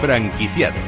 [0.00, 0.78] Franquiciados.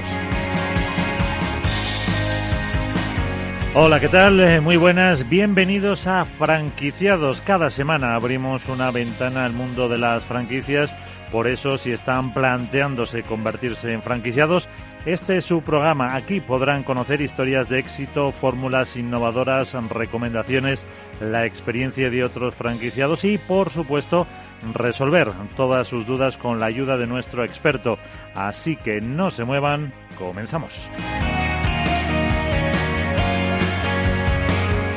[3.75, 4.41] Hola, ¿qué tal?
[4.41, 7.41] Eh, muy buenas, bienvenidos a Franquiciados.
[7.41, 10.95] Cada semana abrimos una ventana al mundo de las franquicias,
[11.31, 14.69] por eso si están planteándose convertirse en franquiciados,
[15.07, 16.15] este es su programa.
[16.15, 20.85] Aquí podrán conocer historias de éxito, fórmulas innovadoras, recomendaciones,
[21.21, 24.27] la experiencia de otros franquiciados y, por supuesto,
[24.75, 27.99] resolver todas sus dudas con la ayuda de nuestro experto.
[28.35, 30.91] Así que no se muevan, comenzamos.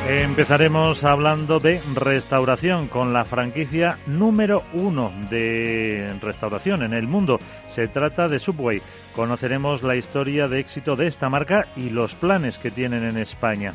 [0.06, 7.38] Empezaremos hablando de restauración con la franquicia número uno de restauración en el mundo.
[7.68, 8.82] Se trata de Subway.
[9.16, 13.72] Conoceremos la historia de éxito de esta marca y los planes que tienen en España.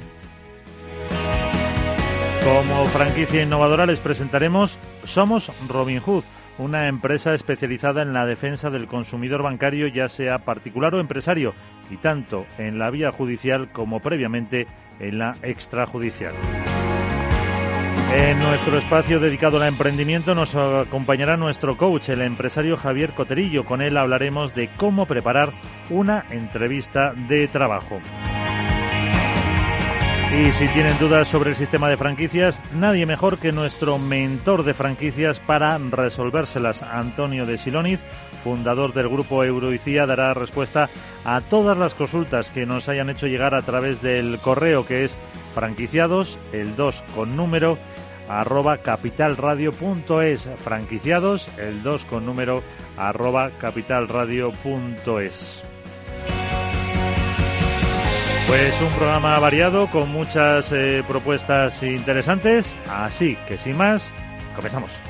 [2.43, 6.26] Como franquicia innovadora les presentaremos Somos Robin Hood,
[6.59, 11.54] una empresa especializada en la defensa del consumidor bancario, ya sea particular o empresario,
[11.89, 14.67] y tanto en la vía judicial como previamente
[14.99, 16.33] en la extrajudicial.
[18.11, 23.65] En nuestro espacio dedicado al emprendimiento nos acompañará nuestro coach, el empresario Javier Coterillo.
[23.65, 25.53] Con él hablaremos de cómo preparar
[25.91, 27.99] una entrevista de trabajo.
[30.31, 34.75] Y si tienen dudas sobre el sistema de franquicias, nadie mejor que nuestro mentor de
[34.75, 37.99] franquicias para resolvérselas, Antonio de Siloniz,
[38.43, 40.90] fundador del grupo Euroicía, dará respuesta
[41.26, 45.18] a todas las consultas que nos hayan hecho llegar a través del correo que es
[45.54, 47.77] franquiciados, el 2 con número,
[48.29, 52.63] arroba capitalradio.es, franquiciados, el 2 con número,
[52.98, 55.63] arroba capitalradio.es.
[58.48, 64.12] Pues un programa variado con muchas eh, propuestas interesantes, así que sin más,
[64.56, 65.09] comenzamos.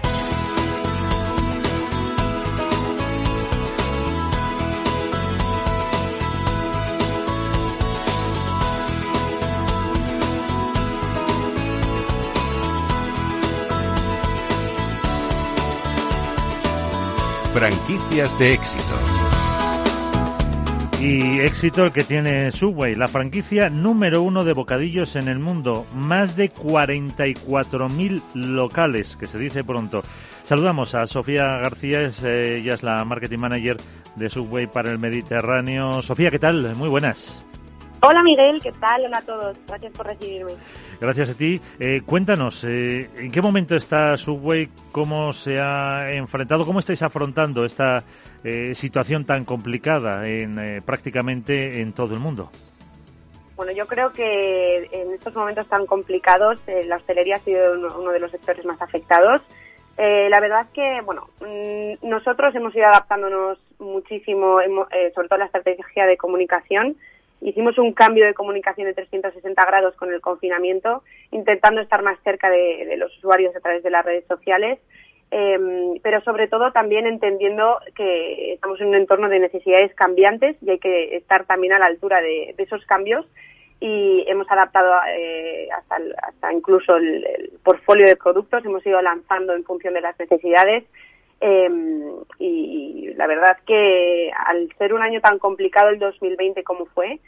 [17.60, 18.96] Franquicias de éxito.
[21.02, 25.86] Y éxito el que tiene Subway, la franquicia número uno de bocadillos en el mundo.
[25.94, 30.04] Más de 44.000 locales, que se dice pronto.
[30.46, 33.76] Saludamos a Sofía García, eh, ella es la marketing manager
[34.16, 36.02] de Subway para el Mediterráneo.
[36.02, 36.78] Sofía, ¿qué tal?
[36.78, 37.46] Muy buenas.
[38.02, 39.06] Hola Miguel, ¿qué tal?
[39.06, 39.58] Hola a todos.
[39.68, 40.54] Gracias por recibirme.
[41.02, 41.60] Gracias a ti.
[41.80, 44.70] Eh, cuéntanos, eh, ¿en qué momento está Subway?
[44.94, 46.66] ¿Cómo se ha enfrentado?
[46.66, 47.98] ¿Cómo estáis afrontando esta
[48.46, 52.50] eh, situación tan complicada en prácticamente en todo el mundo?
[53.58, 58.22] Bueno, yo creo que en estos momentos tan complicados la hostelería ha sido uno, de
[58.22, 59.42] los sectores más afectados.
[59.98, 64.62] la verdad es que, bueno, mm, nosotros hemos ido adaptándonos muchísimo,
[65.14, 66.96] sobre todo la estrategia de comunicación.
[67.42, 72.50] Hicimos un cambio de comunicación de 360 grados con el confinamiento, intentando estar más cerca
[72.50, 74.80] de, los usuarios a través de las redes sociales,
[75.32, 80.72] em, pero sobre todo también entendiendo que estamos en un entorno de necesidades cambiantes y
[80.72, 83.26] hay que estar también a la altura de, esos cambios
[83.80, 89.64] y hemos adaptado eh, hasta, incluso el, el, portfolio de productos, hemos ido lanzando en
[89.64, 90.84] función de las necesidades
[91.40, 92.02] em,
[92.38, 97.20] y la verdad que al ser un año tan complicado el 2020 como fue,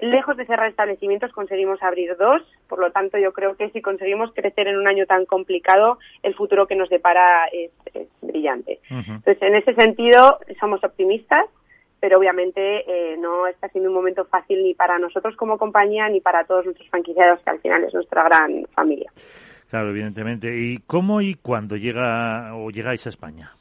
[0.00, 4.32] lejos de cerrar establecimientos conseguimos abrir dos, por lo tanto yo creo que si conseguimos
[4.34, 7.70] crecer en un año tan complicado, el futuro que nos depara es,
[8.20, 8.80] brillante.
[8.90, 11.46] Entonces, en ese sentido, somos optimistas,
[12.00, 16.20] pero obviamente eh, no está siendo un momento fácil ni para nosotros como compañía ni
[16.20, 19.10] para todos nuestros franquiciados, que al final es nuestra gran familia.
[19.70, 20.56] Claro, evidentemente.
[20.56, 23.52] ¿Y cómo y cuándo llega o llegáis a España?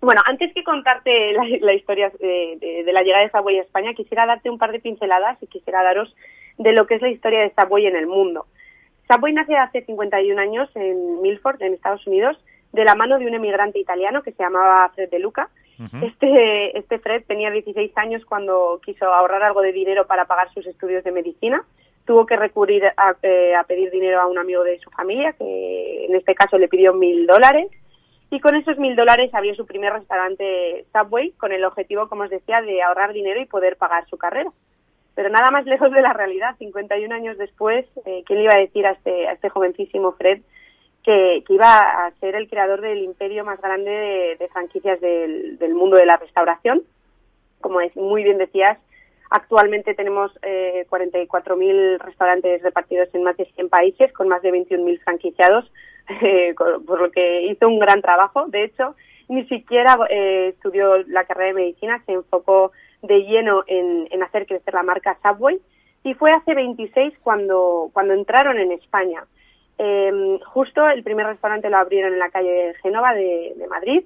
[0.00, 4.50] Bueno, antes que contarte la, historia de, la llegada de Subway a España, quisiera darte
[4.50, 6.12] un par de pinceladas y quisiera daros
[6.58, 8.46] de lo que es la historia de Subway en el mundo.
[9.08, 12.36] Subway nace hace 51 años en Milford, en Estados Unidos,
[12.72, 15.50] de la mano de un emigrante italiano que se llamaba Fred De Luca.
[16.02, 20.66] este, este Fred tenía 16 años cuando quiso ahorrar algo de dinero para pagar sus
[20.66, 21.64] estudios de medicina.
[22.04, 26.06] Tuvo que recurrir a, eh, a pedir dinero a un amigo de su familia, que
[26.06, 27.70] en este caso le pidió mil dólares
[28.32, 32.30] y con esos mil dólares abrió su primer restaurante Subway con el objetivo, como os
[32.30, 34.50] decía, de ahorrar dinero y poder pagar su carrera.
[35.14, 38.60] Pero nada más lejos de la realidad, 51 años después, eh, ¿quién le iba a
[38.60, 40.40] decir a este, a este jovencísimo Fred
[41.04, 46.06] que, iba a ser el creador del imperio más grande de, franquicias del, mundo de
[46.06, 46.80] la restauración?
[47.60, 48.78] Como muy bien decías,
[49.32, 55.00] actualmente tenemos eh, 44.000 restaurantes repartidos en más de 100 países con más de 21.000
[55.02, 55.72] franquiciados
[56.22, 58.46] eh, por lo que hizo un gran trabajo.
[58.48, 58.94] De hecho,
[59.28, 64.46] ni siquiera eh, estudió la carrera de medicina, se enfocó de lleno en, en hacer
[64.46, 65.60] crecer la marca Subway
[66.04, 69.24] y fue hace 26 cuando, cuando entraron en España.
[69.84, 74.04] Eh, justo el primer restaurante lo abrieron en la calle Génova de, de Madrid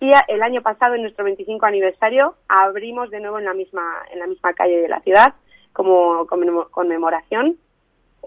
[0.00, 4.18] y el año pasado, en nuestro 25 aniversario, abrimos de nuevo en la misma, en
[4.18, 5.34] la misma calle de la ciudad
[5.74, 7.58] como conmemoración.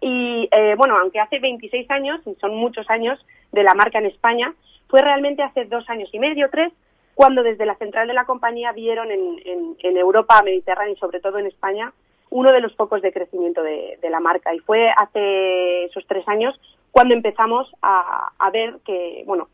[0.01, 3.17] Y eh, bueno, aunque hace 26 años, y son muchos años
[3.51, 4.53] de la marca en España,
[4.87, 6.71] fue realmente hace dos años y medio, tres,
[7.15, 11.21] cuando desde la central de la compañía vieron en, en, en Europa, Mediterránea y sobre
[11.21, 11.91] todo en España
[12.29, 14.55] uno de los focos de crecimiento de, de, la marca.
[14.55, 16.59] Y fue hace esos tres años
[16.93, 19.49] cuando empezamos a, a, ver que, bueno,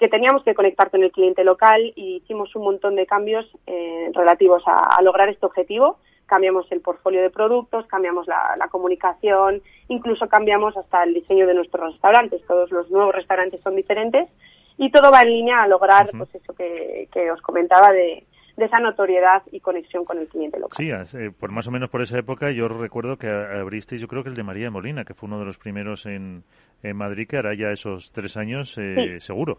[0.00, 4.10] que teníamos que conectar con el cliente local y hicimos un montón de cambios eh,
[4.12, 5.98] relativos a, a, lograr este objetivo.
[6.26, 11.54] Cambiamos el portfolio de productos, cambiamos la, la, comunicación, incluso cambiamos hasta el diseño de
[11.54, 12.44] nuestros restaurantes.
[12.48, 14.28] Todos los nuevos restaurantes son diferentes
[14.76, 16.18] y todo va en línea a lograr, uh -huh.
[16.18, 18.24] pues eso que, que os comentaba de,
[18.56, 20.76] de esa notoriedad y conexión con el cliente local.
[20.76, 24.22] Sí, eh, por más o menos por esa época yo recuerdo que abristeis, yo creo
[24.22, 26.44] que el de María de Molina, que fue uno de los primeros en,
[26.82, 29.20] en Madrid, que hará ya esos tres años eh, sí.
[29.20, 29.58] seguro.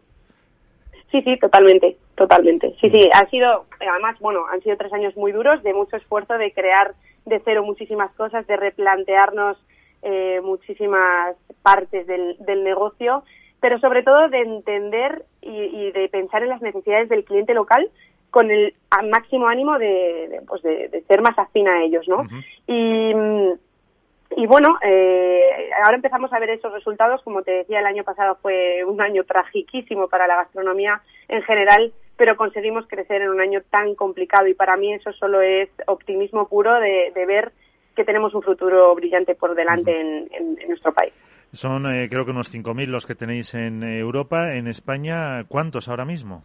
[1.12, 2.76] Sí, sí, totalmente, totalmente.
[2.82, 6.40] Sí, sí, ha sido, además, bueno, han sido tres años muy duros, de mucho esfuerzo,
[6.40, 9.58] de crear de cero muchísimas cosas, de replantearnos
[10.02, 13.24] eh, muchísimas partes del, del negocio,
[13.62, 17.90] pero sobre todo de entender y, y de pensar en las necesidades del cliente local
[18.34, 18.74] con el
[19.12, 22.22] máximo ánimo de, de, pues de, de, ser más afín a ellos, ¿no?
[22.22, 22.44] Uh -huh.
[22.66, 27.22] Y, y bueno, eh, ahora empezamos a ver esos resultados.
[27.22, 31.94] Como te decía, el año pasado fue un año tragiquísimo para la gastronomía en general,
[32.18, 36.48] pero conseguimos crecer en un año tan complicado y para mí eso solo es optimismo
[36.48, 37.52] puro de, ver
[37.96, 40.02] que tenemos un futuro brillante por delante uh -huh.
[40.02, 41.14] en, en, en, nuestro país.
[41.52, 44.56] Son eh, creo que unos 5.000 los que tenéis en Europa.
[44.56, 46.42] En España, ¿cuántos ahora mismo?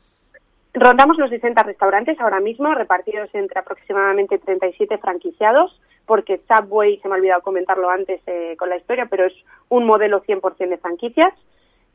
[0.75, 7.15] Rondamos los 60 restaurantes ahora mismo, repartidos entre aproximadamente 37 franquiciados, porque Subway, se me
[7.15, 9.35] ha olvidado comentarlo antes eh, con la historia, pero es
[9.69, 11.33] un modelo 100% de franquicias.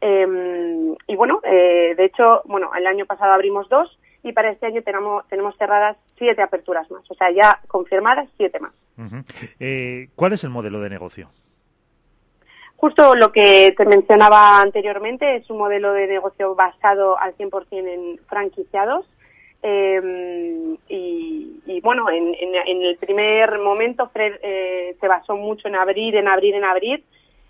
[0.02, 4.66] Eh, y bueno, eh, de hecho, bueno, el año pasado abrimos dos y para este
[4.66, 8.74] año tenemos, tenemos cerradas siete aperturas más, o sea, ya confirmadas siete más.
[8.98, 9.24] Uh.
[10.16, 11.30] ¿Cuál es el modelo de negocio?
[12.84, 18.20] Justo lo que te mencionaba anteriormente es un modelo de negocio basado al 100% en
[18.28, 19.06] franquiciados.
[19.62, 25.78] Eh, y, bueno, en, en, en, el primer momento Fred eh, se basó mucho en
[25.78, 27.06] abrir, en abrir, en abrir.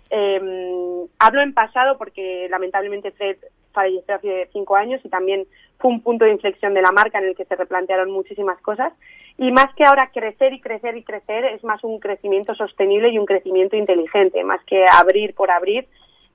[0.08, 3.38] Eh, hablo en pasado porque lamentablemente Fred
[3.74, 5.46] falleció hace cinco años y también
[5.78, 8.92] fue un punto de inflexión de la marca en el que se replantearon muchísimas cosas.
[9.36, 13.18] Y más que ahora crecer y crecer y crecer, es más un crecimiento sostenible y
[13.18, 15.86] un crecimiento inteligente, más que abrir por abrir.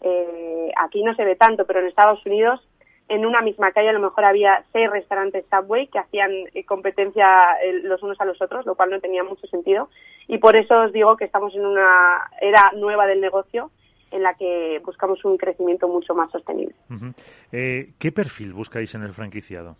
[0.01, 2.61] Eh, aquí no se ve tanto, pero en Estados Unidos,
[3.07, 7.27] en una misma calle, a lo mejor había seis restaurantes Subway que hacían eh, competencia
[7.63, 9.89] eh, los unos a los otros, lo cual no tenía mucho sentido.
[10.27, 13.71] Y por eso os digo que estamos en una era nueva del negocio
[14.11, 16.75] en la que buscamos un crecimiento mucho más sostenible.
[16.89, 17.13] Uh -huh.
[17.51, 19.75] eh, ¿Qué perfil buscáis en el franquiciado?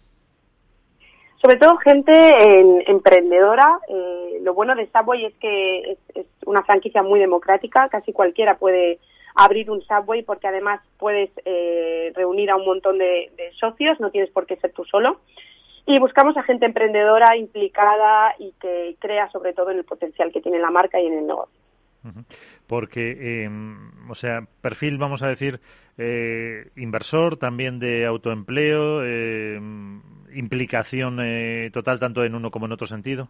[1.42, 3.80] Sobre todo gente en, emprendedora.
[3.88, 7.88] Eh, lo bueno de Subway es que es, es, una franquicia muy democrática.
[7.88, 9.00] Casi cualquiera puede
[9.36, 14.00] abrir un Subway porque además puedes eh, reunir a un montón de, de, socios.
[14.02, 15.22] No tienes por qué ser tú solo.
[15.86, 20.42] Y buscamos a gente emprendedora, implicada y que crea sobre todo en el potencial que
[20.42, 21.59] tiene la marca y en el negocio.
[22.68, 23.50] Porque, eh,
[24.10, 25.60] o sea, perfil, vamos a decir,
[25.98, 29.60] eh, inversor, también de autoempleo, eh,
[30.34, 33.28] implicación eh, total tanto en uno como en otro sentido.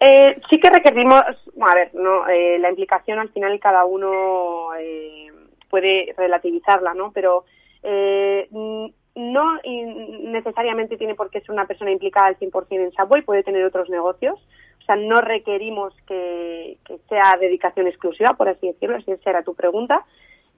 [0.00, 1.22] Eh, sí que requerimos,
[1.60, 4.70] a ver, no, eh, la implicación al final cada uno
[5.68, 7.12] puede relativizarla, ¿no?
[7.12, 7.44] Pero
[9.14, 13.64] no necesariamente tiene por qué ser una persona implicada al 100% en Subway, puede tener
[13.64, 14.38] otros negocios.
[14.84, 16.76] O sea, no requerimos que,
[17.08, 20.04] sea dedicación exclusiva, por así decirlo, si esa era tu pregunta.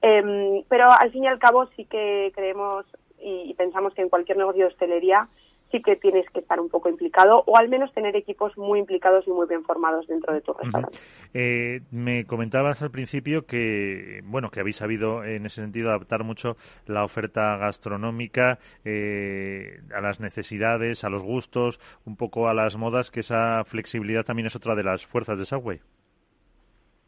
[0.03, 2.85] Eh, pero al fin y al cabo sí que creemos
[3.21, 5.29] y, y pensamos que en cualquier negocio de hostelería
[5.71, 9.27] sí que tienes que estar un poco implicado o al menos tener equipos muy implicados
[9.27, 10.99] y muy bien formados dentro de tu restaurante.
[11.35, 16.57] Eh, me comentabas al principio que bueno que habéis sabido en ese sentido adaptar mucho
[16.87, 23.11] la oferta gastronómica eh, a las necesidades, a los gustos, un poco a las modas,
[23.11, 25.81] que esa flexibilidad también es otra de las fuerzas de Subway.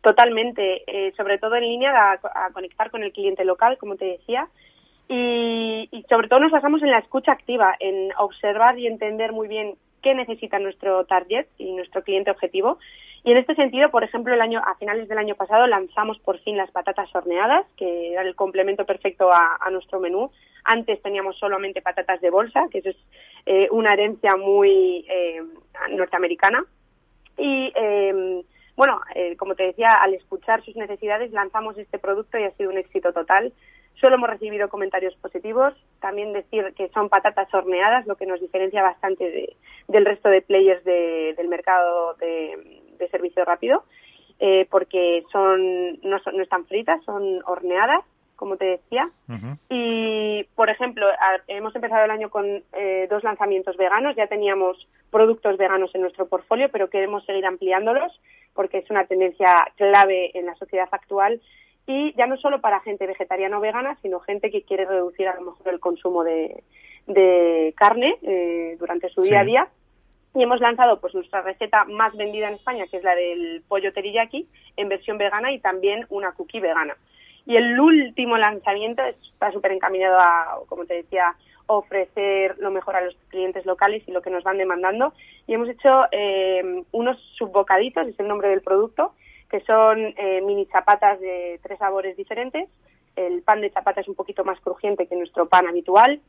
[0.00, 4.04] Totalmente, eh, sobre todo en línea a, a conectar con el cliente local, como te
[4.04, 4.48] decía,
[5.08, 9.48] y, y, sobre todo nos basamos en la escucha activa, en observar y entender muy
[9.48, 12.78] bien qué necesita nuestro target y nuestro cliente objetivo.
[13.24, 16.38] Y en este sentido, por ejemplo, el año, a finales del año pasado lanzamos por
[16.40, 20.30] fin las patatas horneadas, que era el complemento perfecto a, nuestro menú.
[20.64, 22.96] Antes teníamos solamente patatas de bolsa, que eso es
[23.46, 25.42] eh, una herencia muy eh,
[25.90, 26.64] norteamericana.
[27.36, 28.42] Y eh,
[28.76, 29.00] bueno,
[29.36, 33.12] como te decía, al escuchar sus necesidades lanzamos este producto y ha sido un éxito
[33.12, 33.52] total.
[34.00, 35.74] Solo hemos recibido comentarios positivos.
[36.00, 39.56] También decir que son patatas horneadas, lo que nos diferencia bastante
[39.88, 43.84] del resto de players del mercado de, servicio rápido,
[44.38, 48.04] eh, porque son no, son no están fritas, son horneadas,
[48.36, 49.10] como te decía.
[49.68, 51.06] Y, por ejemplo,
[51.48, 54.14] hemos empezado el año con eh, dos lanzamientos veganos.
[54.14, 58.12] Ya teníamos productos veganos en nuestro portfolio, pero queremos seguir ampliándolos
[58.54, 61.40] porque es una tendencia clave en la sociedad actual
[61.88, 65.34] y ya no solo para gente vegetariana o vegana, sino gente que quiere reducir a
[65.36, 66.62] lo mejor el consumo de,
[67.74, 69.68] carne eh, durante su día a día.
[70.34, 73.90] Y hemos lanzado pues nuestra receta más vendida en España, que es la del pollo
[73.94, 76.94] teriyaki, en versión vegana y también una cookie vegana.
[77.46, 81.34] Y el último lanzamiento está súper encaminado a, como te decía,
[81.68, 85.14] ofrecer lo mejor a los clientes locales y lo que nos van demandando.
[85.46, 89.14] Y hemos hecho eh, unos subbocaditos, es el nombre del producto,
[89.50, 92.68] que son eh, mini zapatas de tres sabores diferentes.
[93.16, 96.20] El pan de chapata es un poquito más crujiente que nuestro pan habitual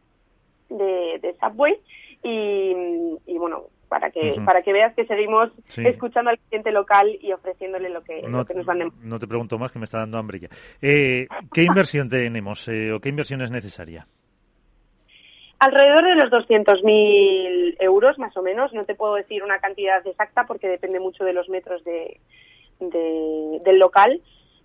[0.69, 1.77] de, Subway.
[2.23, 7.89] Y, bueno, para que para que veas que seguimos escuchando al cliente local y ofreciéndole
[7.89, 10.49] lo que, no, nos van No te pregunto más, que me está dando hambre ya.
[10.81, 14.07] Eh, ¿Qué inversión tenemos eh, o qué inversión es necesaria?
[15.59, 18.73] Alrededor de los 200.000 euros, más o menos.
[18.73, 22.21] No te puedo decir una cantidad exacta porque depende mucho de los metros de,
[22.79, 24.21] del local,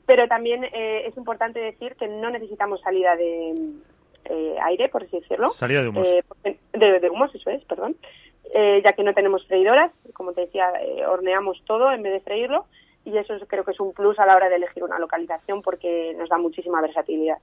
[0.07, 3.55] pero también eh, es importante decir que no necesitamos salida de
[4.27, 5.49] eh, aire, por así decirlo.
[5.51, 6.07] Salida de humos.
[6.07, 7.97] Eh, de, humos, eso es, perdón.
[8.55, 10.73] ya que no tenemos freidoras, como te decía,
[11.09, 12.67] horneamos todo en vez de freírlo
[13.05, 16.15] y eso creo que es un plus a la hora de elegir una localización porque
[16.17, 17.37] nos da muchísima versatilidad.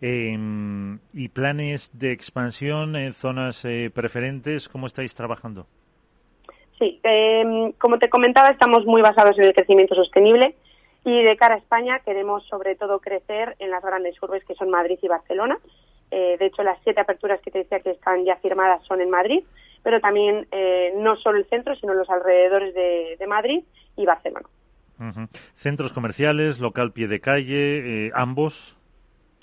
[0.00, 4.68] Em, ¿Y planes de expansión en zonas preferentes?
[4.68, 5.66] ¿Cómo estáis trabajando?
[6.82, 10.56] Sí, em, como te comentaba, estamos muy basados en el crecimiento sostenible
[11.04, 14.68] y de cara a España queremos sobre todo crecer en las grandes urbes que son
[14.68, 15.60] Madrid y Barcelona.
[16.10, 19.10] Eh, de hecho, las siete aperturas que te decía que están ya firmadas son en
[19.10, 19.44] Madrid,
[19.84, 23.62] pero también eh, no solo el centro, sino los alrededores de, Madrid
[23.96, 24.48] y Barcelona.
[25.54, 28.76] Centros comerciales, local pie de calle, eh, ambos.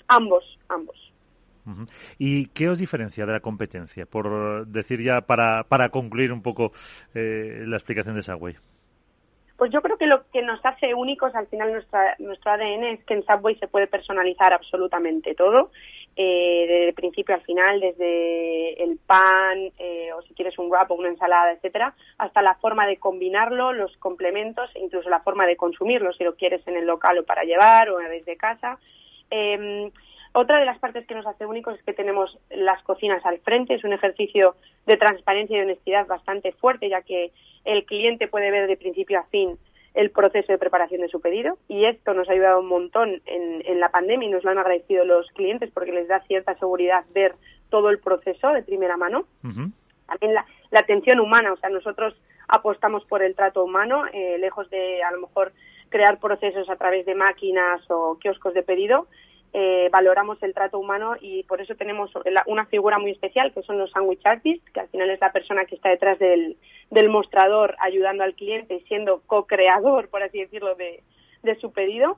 [0.08, 0.44] Ambos,
[2.18, 4.06] ¿Y qué os diferencia de la competencia?
[4.06, 6.72] Por decir ya, para, para concluir un poco
[7.14, 8.56] eh, la explicación de Subway.
[9.60, 13.04] Pues yo creo que lo que nos hace únicos al final nuestra, nuestro ADN es
[13.04, 15.70] que en Subway se puede personalizar absolutamente todo,
[16.16, 20.90] eh, desde el principio al final, desde el pan eh, o si quieres un wrap
[20.90, 25.44] o una ensalada, etcétera, hasta la forma de combinarlo, los complementos e incluso la forma
[25.44, 28.78] de consumirlo, si lo quieres en el local o para llevar o desde casa.
[29.30, 29.92] Eh,
[30.32, 33.74] otra de las partes que nos hace únicos es que tenemos las cocinas al frente.
[33.74, 34.54] Es un ejercicio
[34.86, 37.32] de transparencia y honestidad bastante fuerte, ya que
[37.64, 39.58] el cliente puede ver de principio a fin
[39.94, 43.80] el proceso de preparación de su pedido y esto nos ha ayudado un montón en,
[43.80, 47.34] la pandemia y nos lo han agradecido los clientes porque les da cierta seguridad ver
[47.70, 49.24] todo el proceso de primera mano.
[49.42, 50.46] También la,
[50.78, 52.14] atención humana, o sea, nosotros
[52.46, 55.52] apostamos por el trato humano, eh, lejos de a lo mejor
[55.88, 59.08] crear procesos a través de máquinas o kioscos de pedido,
[59.52, 62.12] eh, valoramos el trato humano y por eso tenemos
[62.46, 65.64] una figura muy especial que son los sandwich artists, que al final es la persona
[65.64, 66.56] que está detrás del,
[67.08, 71.02] mostrador ayudando al cliente y siendo co-creador, por así decirlo, de,
[71.60, 72.16] su pedido.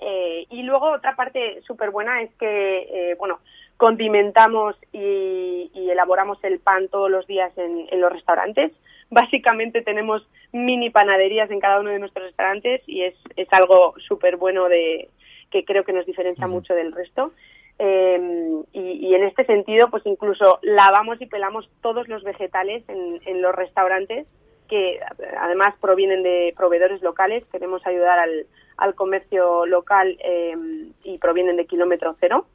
[0.00, 3.40] Eh, y luego otra parte súper buena es que, eh, bueno,
[3.76, 8.72] condimentamos y, elaboramos el pan todos los días en, en los restaurantes.
[9.10, 14.36] Básicamente tenemos mini panaderías en cada uno de nuestros restaurantes y es, es algo súper
[14.36, 15.08] bueno de,
[15.50, 17.32] que creo que nos diferencia mucho del resto.
[17.78, 23.54] Eh, y, en este sentido, pues incluso lavamos y pelamos todos los vegetales en, los
[23.54, 24.26] restaurantes
[24.68, 24.98] que
[25.38, 27.44] además provienen de proveedores locales.
[27.52, 30.56] Queremos ayudar al, comercio local eh,
[31.04, 32.46] y provienen de kilómetro cero.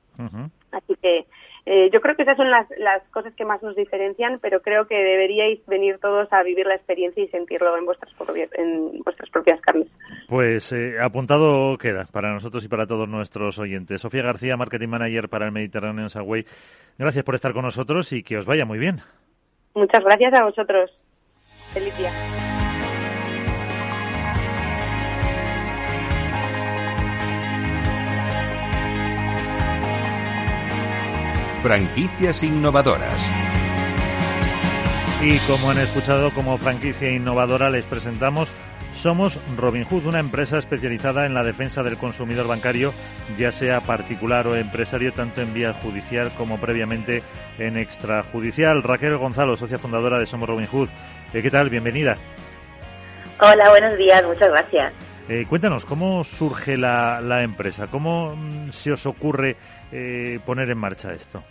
[0.71, 1.25] Así que
[1.73, 4.87] eh, yo creo que esas son las, las cosas que más nos diferencian, pero creo
[4.87, 8.13] que deberíais venir todos a vivir la experiencia y sentirlo en vuestras,
[8.55, 9.87] en vuestras propias carnes.
[10.27, 14.01] Pues eh, apuntado queda para nosotros y para todos nuestros oyentes.
[14.01, 16.43] Sofía García, Marketing Manager para el Mediterráneo Subway.
[16.97, 18.97] Gracias por estar con nosotros y que os vaya muy bien.
[19.73, 20.91] Muchas gracias a vosotros.
[21.73, 22.60] Feliz día.
[31.61, 33.31] Franquicias innovadoras.
[35.21, 38.49] Y como han escuchado, como franquicia innovadora les presentamos
[38.93, 42.93] somos Robinhood, una empresa especializada en la defensa del consumidor bancario,
[43.37, 47.23] ya sea particular o empresario, tanto en vía judicial como previamente
[47.57, 48.83] en extrajudicial.
[48.83, 50.89] Raquel Gonzalo, socia fundadora de Somos Robinhood.
[51.33, 51.69] Eh, ¿Qué tal?
[51.69, 52.15] Bienvenida.
[53.39, 54.93] Hola, buenos días, muchas gracias.
[55.29, 57.87] Eh, cuéntanos, ¿cómo surge la, empresa?
[57.87, 59.55] ¿Cómo mm, se os ocurre
[59.91, 61.43] eh, poner en marcha esto?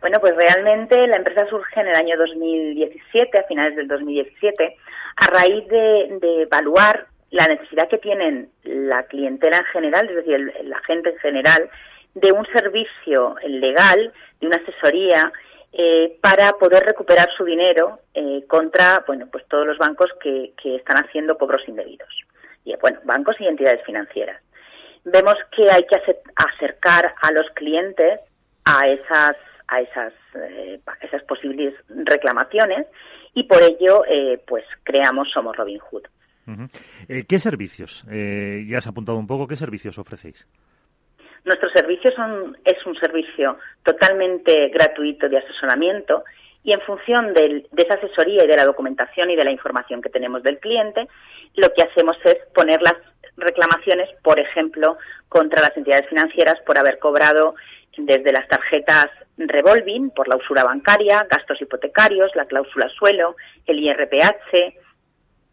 [0.00, 4.76] Bueno, pues realmente la empresa surge en el año 2017, a finales del 2017,
[5.16, 10.78] a raíz de, evaluar la necesidad que tienen la clientela en general, es decir, la
[10.80, 11.68] gente en general,
[12.14, 15.32] de un servicio legal, de una asesoría
[15.72, 20.76] eh, para poder recuperar su dinero eh, contra, bueno, pues todos los bancos que, que
[20.76, 22.08] están haciendo cobros indebidos.
[22.64, 24.40] Y, bueno, bancos y entidades financieras.
[25.12, 25.96] Vemos que hay que
[26.36, 28.20] acercar a los clientes
[28.64, 29.36] a esas
[29.68, 32.86] a esas, eh, esas posibles reclamaciones
[33.34, 36.04] y por ello eh, pues creamos Somos Robin Hood.
[37.08, 38.04] Eh, ¿Qué servicios?
[38.08, 40.48] ya has apuntado un poco, ¿qué servicios ofrecéis?
[41.44, 46.24] Nuestro servicio son, es un servicio totalmente gratuito de asesoramiento
[46.64, 50.10] y en función de esa asesoría y de la documentación y de la información que
[50.10, 51.08] tenemos del cliente,
[51.54, 52.96] lo que hacemos es poner las
[53.36, 54.98] reclamaciones, por ejemplo,
[55.28, 57.54] contra las entidades financieras por haber cobrado
[57.96, 63.36] desde las tarjetas revolving por la usura bancaria, gastos hipotecarios, la cláusula suelo,
[63.66, 64.74] el IRPH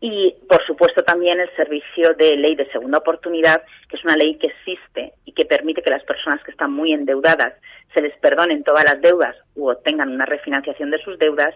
[0.01, 4.35] y, por supuesto, también el servicio de ley de segunda oportunidad, que es una ley
[4.37, 7.53] que existe y que permite que las personas que están muy endeudadas
[7.93, 11.55] se les perdonen todas las deudas u obtengan una refinanciación de sus deudas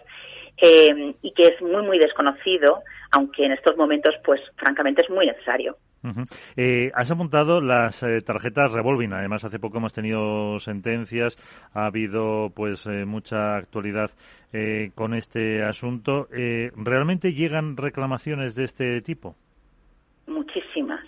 [0.57, 2.81] eh, y que es muy, muy desconocido,
[3.11, 5.77] aunque en estos momentos, pues, francamente, es muy necesario.
[6.55, 9.13] Eh, has apuntado las eh, tarjetas revolving.
[9.13, 11.37] Además, hace poco hemos tenido sentencias.
[11.73, 14.11] Ha habido, pues, mucha actualidad
[14.95, 16.27] con este asunto.
[16.31, 19.35] ¿Realmente llegan reclamaciones de este tipo?
[20.25, 21.01] Muchísimas.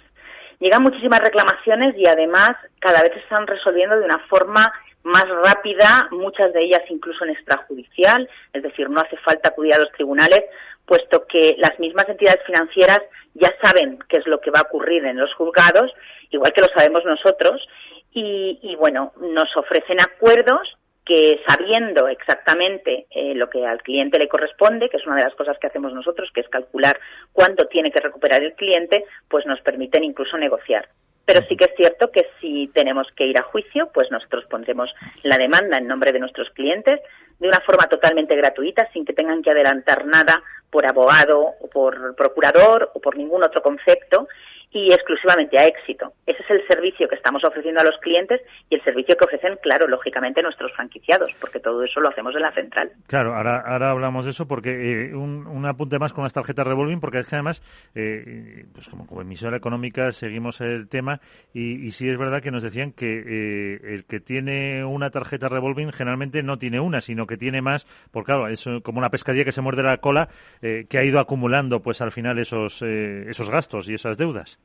[0.60, 4.72] Llegan muchísimas reclamaciones y además cada vez se están resolviendo de una forma
[5.04, 9.80] más rápida, muchas de ellas incluso en extrajudicial, es decir, no hace falta acudir a
[9.80, 10.44] los tribunales,
[10.86, 13.02] puesto que las mismas entidades financieras
[13.34, 15.92] ya saben qué es lo que va a ocurrir en los juzgados,
[16.30, 17.68] igual que lo sabemos nosotros,
[18.14, 24.28] y, y bueno, nos ofrecen acuerdos que sabiendo exactamente eh, lo que al cliente le
[24.28, 27.00] corresponde, que es una de las cosas que hacemos nosotros, que es calcular
[27.34, 30.88] cuánto tiene que recuperar el cliente, pues nos permiten incluso negociar.
[31.26, 34.94] Pero sí que es cierto que si tenemos que ir a juicio, pues nosotros pondremos
[35.24, 37.00] la demanda en nombre de nuestros clientes
[37.40, 42.16] de una forma totalmente gratuita, sin que tengan que adelantar nada por abogado o por
[42.16, 44.28] procurador o por ningún otro concepto
[44.74, 46.14] y exclusivamente a éxito.
[46.26, 49.58] Ese es el servicio que estamos ofreciendo a los clientes y el servicio que ofrecen,
[49.62, 52.92] claro, lógicamente nuestros franquiciados, porque todo eso lo hacemos en la central.
[53.08, 57.02] Claro, ahora, ahora hablamos de eso porque eh, un, apunte más con las tarjetas revolving,
[57.02, 57.62] porque es que además,
[57.96, 61.20] eh, pues como, emisora económica seguimos el tema
[61.54, 65.92] y, sí es verdad que nos decían que eh, el que tiene una tarjeta revolving
[65.92, 69.52] generalmente no tiene una, sino que tiene más, porque claro, es como una pescadilla que
[69.52, 70.30] se muerde la cola,
[70.62, 74.61] que ha ido acumulando pues al final esos, esos gastos y esas deudas.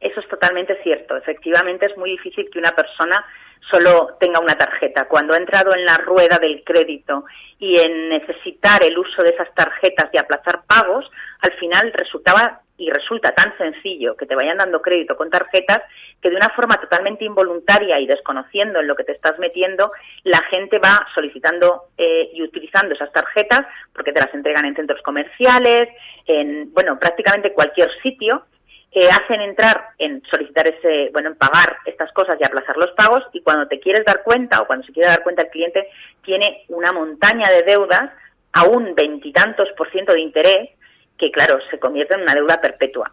[0.00, 1.16] Eso es totalmente cierto.
[1.16, 3.24] Efectivamente, es muy difícil que una persona
[3.68, 5.06] solo tenga una tarjeta.
[5.06, 7.24] Cuando ha entrado en la rueda del crédito
[7.58, 11.10] y en necesitar el uso de esas tarjetas y aplazar pagos,
[11.40, 15.82] al final resultaba y resulta tan sencillo que te vayan dando crédito con tarjetas
[16.22, 19.92] que de una forma totalmente involuntaria y desconociendo en lo que te estás metiendo,
[20.24, 25.02] la gente va solicitando eh, y utilizando esas tarjetas porque te las entregan en centros
[25.02, 25.90] comerciales,
[26.24, 28.46] en, bueno, prácticamente cualquier sitio
[28.90, 33.24] que hacen entrar en solicitar ese, bueno, en pagar estas cosas y aplazar los pagos
[33.32, 35.88] y cuando te quieres dar cuenta o cuando se quiere dar cuenta el cliente
[36.22, 38.10] tiene una montaña de deudas
[38.52, 40.70] a un veintitantos por ciento de interés
[41.16, 43.12] que, claro, se convierte en una deuda perpetua.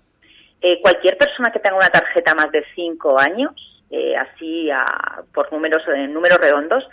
[0.61, 3.51] Eh, cualquier persona que tenga una tarjeta más de cinco años,
[3.91, 4.69] eh, así
[5.33, 6.89] por números, en números redondos,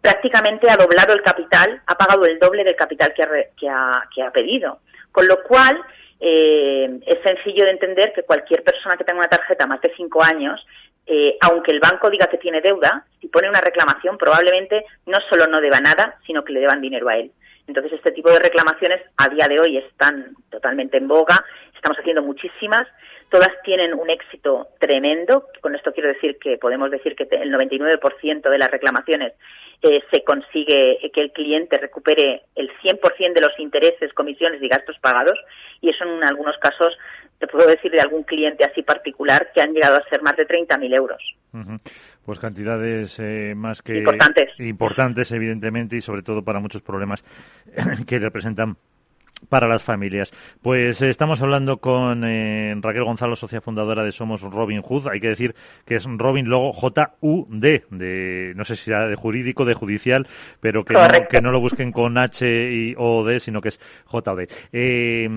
[0.00, 4.22] prácticamente ha doblado el capital, ha pagado el doble del capital que que ha, que
[4.22, 4.78] ha pedido.
[5.10, 5.82] Con lo cual,
[6.20, 10.22] eh, es sencillo de entender que cualquier persona que tenga una tarjeta más de cinco
[10.22, 10.66] años,
[11.06, 15.46] eh, aunque el banco diga que tiene deuda, si pone una reclamación, probablemente no solo
[15.46, 17.32] no deba nada, sino que le deban dinero a él.
[17.66, 21.44] Entonces, este tipo de reclamaciones a día de hoy están totalmente en boga,
[21.78, 22.88] Estamos haciendo muchísimas,
[23.30, 25.46] todas tienen un éxito tremendo.
[25.60, 29.34] Con esto quiero decir que podemos decir que el 99% de las reclamaciones
[29.82, 34.98] eh, se consigue que el cliente recupere el 100% de los intereses, comisiones y gastos
[34.98, 35.38] pagados.
[35.80, 36.98] Y eso en algunos casos,
[37.38, 40.48] te puedo decir de algún cliente así particular, que han llegado a ser más de
[40.48, 41.22] 30.000 euros.
[42.26, 44.50] Pues cantidades eh, más que importantes.
[44.58, 47.22] importantes, evidentemente, y sobre todo para muchos problemas
[48.08, 48.76] que representan
[49.48, 50.32] para las familias.
[50.62, 55.08] Pues eh, estamos hablando con eh, Raquel Gonzalo, socia fundadora de Somos Robin Hood.
[55.08, 55.54] Hay que decir
[55.86, 60.26] que es Robin luego J-U-D, de, no sé si sea de jurídico, de judicial,
[60.60, 63.80] pero que, no, que no, lo busquen con H y O D, sino que es
[64.06, 64.48] J o D.
[64.72, 65.28] Eh,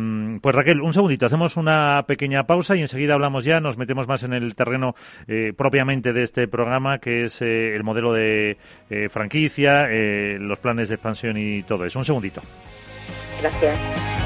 [0.42, 4.24] pues Raquel, un segundito, hacemos una pequeña pausa y enseguida hablamos ya, nos metemos más
[4.24, 4.96] en el terreno
[5.56, 8.58] propiamente de este programa, que es el modelo de
[9.10, 9.88] franquicia,
[10.40, 12.00] los planes de expansión y todo eso.
[12.00, 12.42] Un segundito.
[13.42, 14.21] Gracias.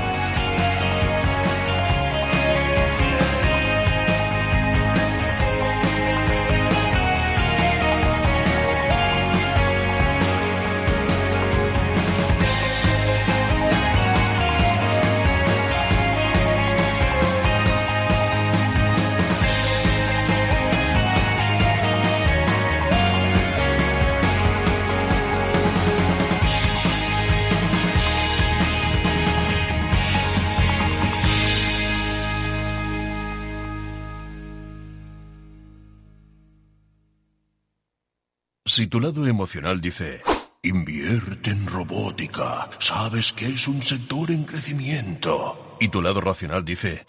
[38.76, 40.22] Si tu lado emocional dice,
[40.62, 45.78] invierte en robótica, sabes que es un sector en crecimiento.
[45.80, 47.06] Y tu lado racional dice,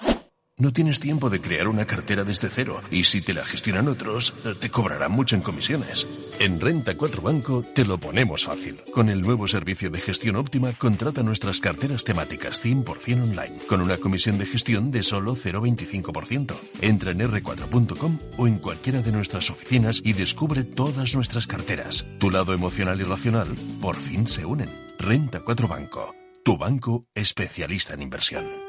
[0.59, 4.33] no tienes tiempo de crear una cartera desde cero y si te la gestionan otros,
[4.59, 6.09] te cobrarán mucho en comisiones.
[6.39, 8.81] En Renta 4 Banco te lo ponemos fácil.
[8.93, 13.99] Con el nuevo servicio de gestión óptima, contrata nuestras carteras temáticas 100% online, con una
[13.99, 16.55] comisión de gestión de solo 0,25%.
[16.81, 22.07] Entra en r4.com o en cualquiera de nuestras oficinas y descubre todas nuestras carteras.
[22.19, 23.49] Tu lado emocional y racional
[23.83, 24.71] por fin se unen.
[24.99, 28.66] Renta 4 Banco, tu banco especialista en inversión.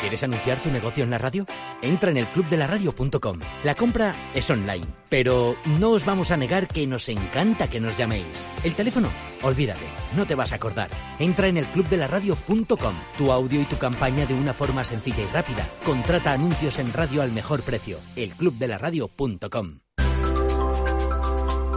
[0.00, 1.46] ¿Quieres anunciar tu negocio en la radio?
[1.82, 3.40] Entra en el clubdelaradio.com.
[3.64, 7.96] La compra es online, pero no os vamos a negar que nos encanta que nos
[7.96, 8.46] llaméis.
[8.62, 9.08] El teléfono,
[9.42, 10.90] olvídate, no te vas a acordar.
[11.18, 12.94] Entra en el clubdelaradio.com.
[13.18, 15.66] Tu audio y tu campaña de una forma sencilla y rápida.
[15.84, 17.98] Contrata anuncios en radio al mejor precio.
[18.16, 19.85] elclubdelaradio.com.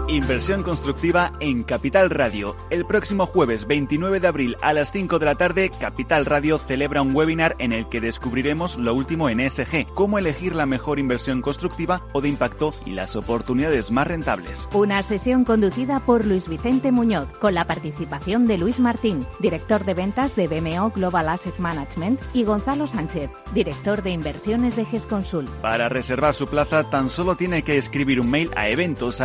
[0.10, 2.56] Inversión constructiva en Capital Radio.
[2.72, 7.04] El próximo jueves 29 de abril a las 5 de la tarde, Capital Radio celebra
[7.04, 11.44] un webinar en el que descubriremos lo último en ESG, cómo elegir la mejor inversión
[11.44, 14.68] constructiva o de impacto y las oportunidades más rentables.
[14.74, 19.94] Una sesión conducida por Luis Vicente Muñoz, con la participación de Luis Martín, director de
[19.94, 25.46] ventas de BMO Global Asset Management, y Gonzalo Sánchez, director de inversiones de GESConsul.
[25.62, 29.22] Para reservar su plaza, tan solo tiene que escribir un mail a eventos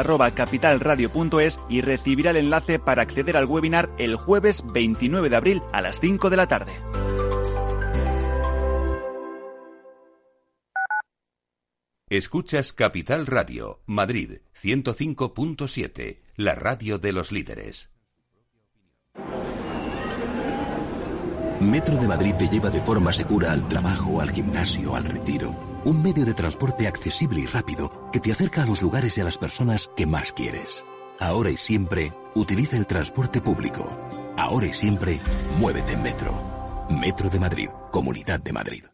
[0.80, 5.80] radio.es y recibirá el enlace para acceder al webinar el jueves 29 de abril a
[5.80, 6.72] las 5 de la tarde.
[12.08, 17.90] Escuchas Capital Radio, Madrid 105.7, la radio de los líderes.
[21.60, 25.80] Metro de Madrid te lleva de forma segura al trabajo, al gimnasio, al retiro.
[25.84, 29.24] Un medio de transporte accesible y rápido que te acerca a los lugares y a
[29.24, 30.84] las personas que más quieres.
[31.18, 33.84] Ahora y siempre, utiliza el transporte público.
[34.36, 35.18] Ahora y siempre,
[35.58, 36.86] muévete en Metro.
[36.88, 38.93] Metro de Madrid, Comunidad de Madrid.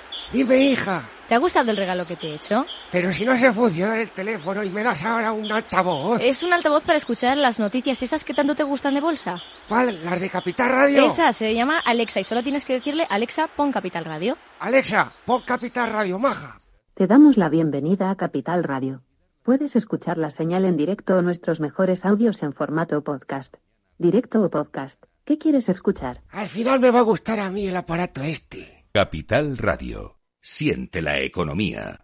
[0.33, 1.03] Dime, hija.
[1.27, 2.65] ¿Te ha gustado el regalo que te he hecho?
[2.89, 6.21] Pero si no se funciona el teléfono y me das ahora un altavoz.
[6.21, 9.41] Es un altavoz para escuchar las noticias esas que tanto te gustan de bolsa.
[9.67, 10.05] ¿Cuál?
[10.05, 11.05] ¿Las de Capital Radio?
[11.05, 14.37] Esa se llama Alexa y solo tienes que decirle Alexa, pon Capital Radio.
[14.59, 16.59] Alexa, pon Capital Radio, maja.
[16.93, 19.03] Te damos la bienvenida a Capital Radio.
[19.43, 23.57] Puedes escuchar la señal en directo o nuestros mejores audios en formato podcast.
[23.97, 25.03] Directo o podcast.
[25.25, 26.21] ¿Qué quieres escuchar?
[26.29, 28.85] Al final me va a gustar a mí el aparato este.
[28.93, 30.20] Capital Radio.
[30.41, 32.03] Siente la economía.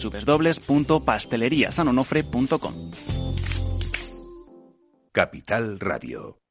[0.00, 2.72] www.pasteleriasanonofre.com.
[5.12, 6.42] Capital Radio.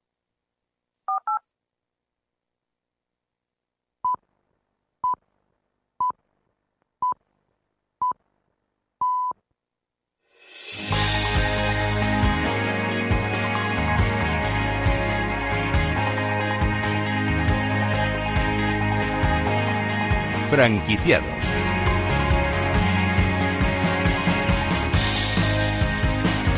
[20.51, 21.40] Franquiciados.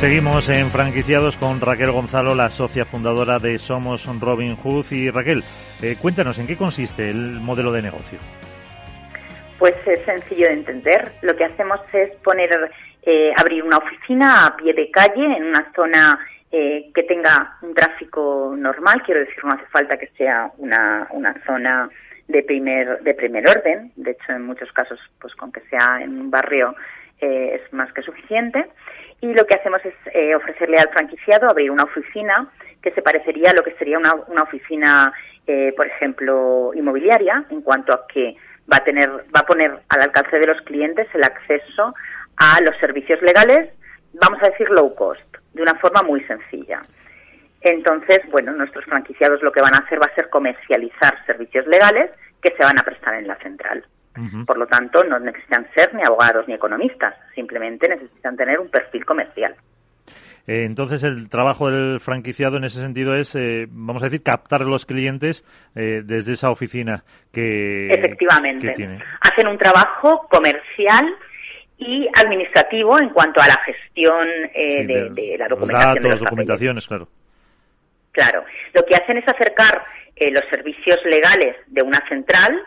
[0.04, 4.88] Seguimos en franquiciados con Raquel Gonzalo, la socia fundadora de Somos Robin Hood.
[4.92, 5.42] Y Raquel,
[5.82, 8.20] eh, cuéntanos, ¿en qué consiste el modelo de negocio?
[9.58, 11.10] Pues es sencillo de entender.
[11.22, 12.70] Lo que hacemos es poner,
[13.04, 16.20] eh, abrir una oficina a pie de calle en una zona
[16.52, 19.04] eh, que tenga un tráfico normal.
[19.06, 21.90] Quiero decir, no hace falta que sea una, una zona
[22.28, 23.94] de primer, de primer orden.
[23.96, 26.76] De hecho, en muchos casos, pues con que sea en un barrio
[27.22, 28.66] es más que suficiente
[29.24, 33.52] y lo que hacemos es eh, ofrecerle al franquiciado abrir una oficina que se parecería
[33.52, 35.14] a lo que sería una, oficina,
[35.48, 38.36] eh, por ejemplo, inmobiliaria, en cuanto a que
[38.70, 41.96] va a tener, va a poner al alcance de los clientes el acceso
[42.36, 43.70] a los servicios legales,
[44.12, 46.82] vamos a decir low cost, de una forma muy sencilla.
[47.62, 52.12] Entonces, bueno, nuestros franquiciados lo que van a hacer va a ser comercializar servicios legales
[52.42, 53.86] que se van a prestar en la central.
[54.46, 59.06] Por lo tanto, no necesitan ser ni abogados ni economistas, simplemente necesitan tener un perfil
[59.06, 59.56] comercial.
[60.46, 64.62] Eh, entonces, el trabajo del franquiciado en ese sentido es, eh, vamos a decir, captar
[64.62, 68.74] a los clientes eh, desde esa oficina que, Efectivamente.
[68.74, 69.00] tiene.
[69.22, 71.16] Hacen un trabajo comercial
[71.78, 76.04] y administrativo en cuanto a la gestión de, la documentación.
[76.04, 77.08] de los documentaciones, claro.
[78.12, 78.44] Claro.
[78.74, 79.84] Lo que hacen es acercar
[80.32, 82.62] los servicios legales de una central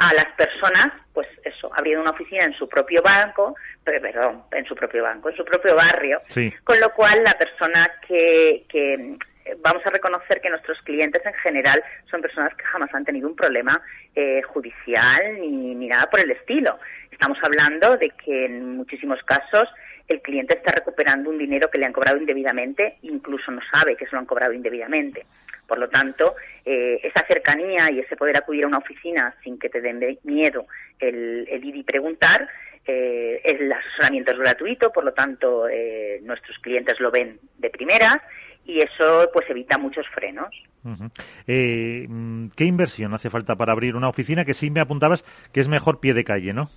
[0.00, 4.74] a las personas, pues eso, abriendo una oficina en su propio banco, perdón, en su
[4.74, 6.22] propio banco, en su propio barrio,
[6.64, 9.18] con lo cual la persona que, que
[9.58, 13.36] vamos a reconocer que nuestros clientes en general son personas que jamás han tenido un
[13.36, 13.80] problema
[14.14, 16.78] eh, judicial ni, ni nada por el estilo.
[17.10, 19.68] Estamos hablando de que en muchísimos casos
[20.08, 24.06] el cliente está recuperando un dinero que le han cobrado indebidamente, incluso no sabe que
[24.06, 25.24] se lo han cobrado indebidamente.
[25.68, 26.34] Por lo tanto,
[26.64, 30.66] eh, esa cercanía y ese poder acudir a una oficina sin que te den miedo
[30.98, 32.48] el, ir y preguntar,
[32.84, 38.20] eh, el asesoramiento es gratuito, por lo tanto, eh, nuestros clientes lo ven de primera
[38.64, 40.48] y eso pues evita muchos frenos.
[41.46, 46.00] ¿Qué inversión hace falta para abrir una oficina que sí me apuntabas que es mejor
[46.00, 46.70] pie de calle, no?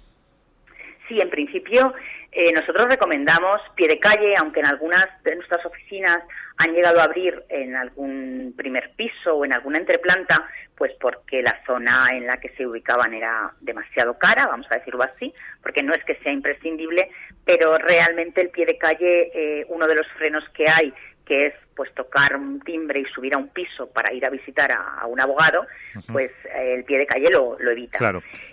[1.07, 1.93] Sí, en principio
[2.35, 6.23] eh, nosotros recomendamos pie de calle, aunque en algunas de nuestras oficinas
[6.57, 11.63] han llegado a abrir en algún primer piso o en alguna entreplanta, pues porque la
[11.65, 15.93] zona en la que se ubicaban era demasiado cara, vamos a decirlo así, porque no
[15.93, 17.09] es que sea imprescindible,
[17.45, 20.91] pero realmente el pie de calle, eh, uno de los frenos que hay
[21.33, 24.71] que es pues tocar un timbre y subir a un piso para ir a visitar
[24.71, 25.65] a, un abogado,
[26.11, 27.97] pues eh, el pie de calle lo, evita.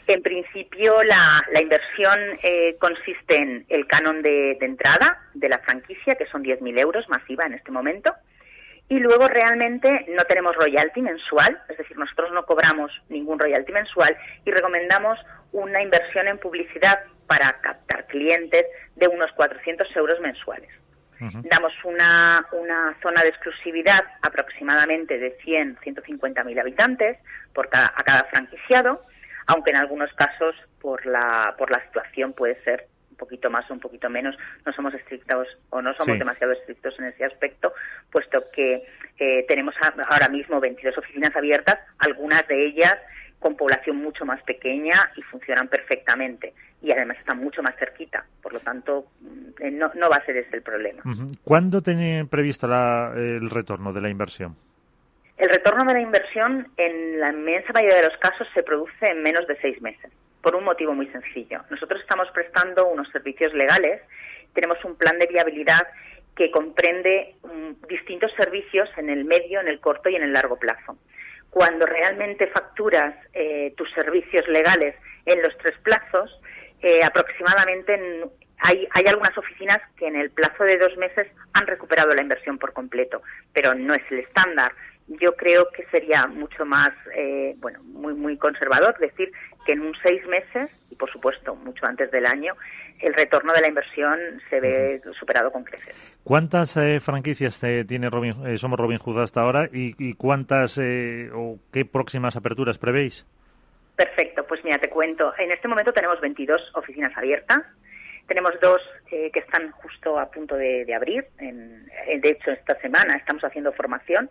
[0.07, 6.25] En principio la, inversión eh, consiste en el canon de, entrada de la franquicia, que
[6.25, 8.15] son 10.000 euros masiva en este momento,
[8.89, 14.17] y luego realmente no tenemos royalty mensual, es decir, nosotros no cobramos ningún royalty mensual
[14.47, 15.19] y recomendamos
[15.53, 18.65] una inversión en publicidad para captar clientes
[18.97, 20.71] de unos 400 euros mensuales.
[21.21, 27.19] Damos una, una zona de exclusividad aproximadamente de 100, 150 mil habitantes
[27.53, 29.03] por cada, a cada franquiciado,
[29.47, 33.75] aunque en algunos casos por la, por la situación puede ser un poquito más o
[33.75, 37.75] un poquito menos, no somos estrictos o no somos demasiado estrictos en ese aspecto,
[38.11, 38.83] puesto que
[39.19, 39.75] eh, tenemos
[40.09, 42.99] ahora mismo 22 oficinas abiertas, algunas de ellas
[43.39, 48.25] con población mucho más pequeña y funcionan perfectamente y además están mucho más cerquita.
[48.43, 51.03] Por lo tanto, mm, eh, no, no va a ser ese el problema.
[51.45, 54.57] ¿Cuándo tiene previsto el retorno de la inversión?
[55.37, 59.23] El retorno de la inversión, en la inmensa mayoría de los casos, se produce en
[59.23, 60.11] menos de seis meses,
[60.43, 61.63] por un motivo muy sencillo.
[61.71, 64.03] Nosotros estamos prestando unos servicios legales,
[64.53, 65.87] tenemos un plan de viabilidad
[66.37, 70.59] que comprende mm, distintos servicios en el medio, en el corto y en el largo
[70.59, 70.99] plazo.
[71.51, 76.39] Cuando realmente facturas eh, tus servicios legales en los tres plazos,
[76.83, 77.99] eh, aproximadamente
[78.59, 82.59] hay, hay algunas oficinas que en el plazo de dos meses han recuperado la inversión
[82.59, 84.73] por completo, pero no es el estándar.
[85.09, 89.33] Yo creo que sería mucho más, eh, bueno, muy, muy conservador decir
[89.67, 92.55] que en un seis meses, y por supuesto mucho antes del año,
[93.01, 95.97] el retorno de la inversión se ve superado con creces.
[96.23, 101.85] ¿Cuántas eh, franquicias tiene Robin, somos Robin Hood hasta ahora y, y cuántas o qué
[101.85, 103.27] próximas aperturas prevéis?
[103.97, 105.33] Perfecto, pues mira, te cuento.
[105.39, 107.63] En este momento tenemos 22 oficinas abiertas.
[108.27, 111.27] Tenemos dos eh, que están justo a punto de, abrir.
[111.39, 114.31] En, de hecho, esta semana estamos haciendo formación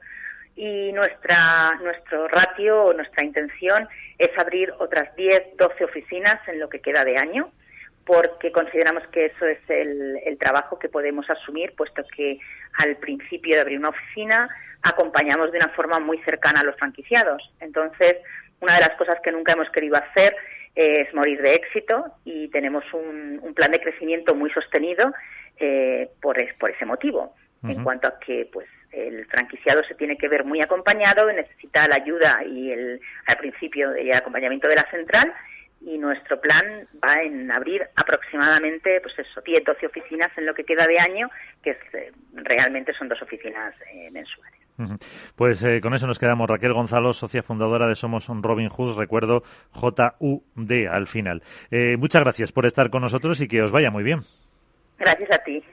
[0.55, 6.81] y nuestra, nuestro ratio, nuestra intención es abrir otras 10, 12 oficinas en lo que
[6.81, 7.51] queda de año,
[8.05, 12.39] porque consideramos que eso es el trabajo que podemos asumir, puesto que
[12.77, 14.49] al principio de abrir una oficina
[14.81, 17.53] acompañamos de una forma muy cercana a los franquiciados.
[17.59, 18.17] Entonces,
[18.61, 20.35] una de las cosas que nunca hemos querido hacer
[20.75, 25.11] es morir de éxito y tenemos un, plan de crecimiento muy sostenido
[25.57, 27.35] eh, por, por ese motivo.
[27.61, 31.95] En cuanto a que pues el franquiciado se tiene que ver muy acompañado, necesita la
[31.95, 35.33] ayuda y el al principio el acompañamiento de la central
[35.81, 40.63] y nuestro plan va en abrir aproximadamente pues eso 10 12 oficinas en lo que
[40.63, 41.29] queda de año
[41.63, 44.58] que eh, realmente son dos oficinas eh, mensuales
[45.35, 46.49] pues eh, con eso nos quedamos.
[46.49, 51.43] Raquel Gonzalo, socia fundadora de Somos Robin Hood, recuerdo J-U-D al final.
[51.71, 54.21] Eh, muchas gracias por estar con nosotros y que os vaya muy bien.
[54.97, 55.63] Gracias a ti.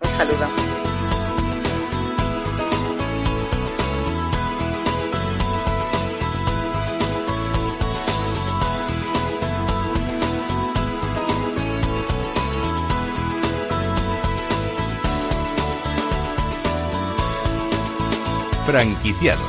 [0.00, 0.93] Un saludo.
[18.74, 19.40] Franquiciados.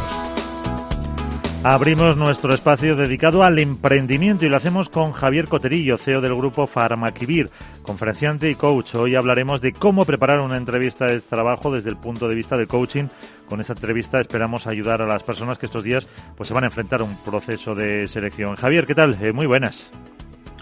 [1.63, 6.67] Abrimos nuestro espacio dedicado al emprendimiento y lo hacemos con Javier Coterillo, CEO del grupo
[6.67, 7.49] Farmaquivir,
[7.81, 8.93] conferenciante y coach.
[8.93, 12.67] Hoy hablaremos de cómo preparar una entrevista de trabajo desde el punto de vista de
[12.67, 13.05] coaching.
[13.49, 16.05] Con esta entrevista esperamos ayudar a las personas que estos días
[16.37, 18.55] pues, se van a enfrentar a un proceso de selección.
[18.55, 19.17] Javier, ¿qué tal?
[19.19, 19.89] Eh, muy buenas.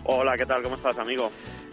[0.05, 0.61] Hola, ¿qué tal?
[0.63, 1.31] ¿Cómo estás, amigo?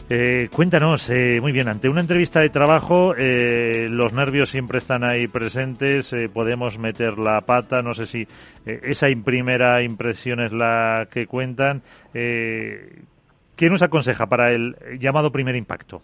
[0.09, 5.05] Eh, cuéntanos, eh, muy bien, ante una entrevista de trabajo, eh, los nervios siempre están
[5.05, 8.27] ahí presentes, podemos meter la pata, no sé si
[8.65, 11.83] esa primera impresión es la que cuentan.
[12.13, 16.03] ¿Qué nos aconseja para el llamado primer impacto?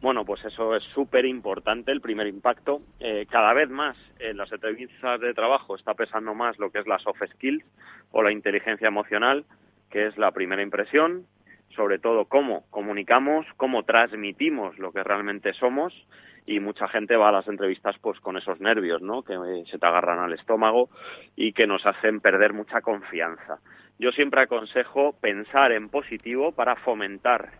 [0.00, 2.80] Bueno, pues eso es súper importante, el primer impacto.
[3.30, 6.98] cada vez más en las entrevistas de trabajo está pesando más lo que es la
[6.98, 7.64] soft skills
[8.10, 9.44] o la inteligencia emocional,
[9.92, 11.26] que es la primera impresión,
[11.76, 15.94] sobre todo cómo comunicamos, cómo transmitimos lo que realmente somos
[16.46, 19.22] y mucha gente va a las entrevistas pues con esos nervios, ¿no?
[19.22, 19.34] Que
[19.66, 20.88] se te agarran al estómago
[21.36, 23.58] y que nos hacen perder mucha confianza.
[23.98, 27.52] Yo siempre aconsejo pensar en positivo para fomentar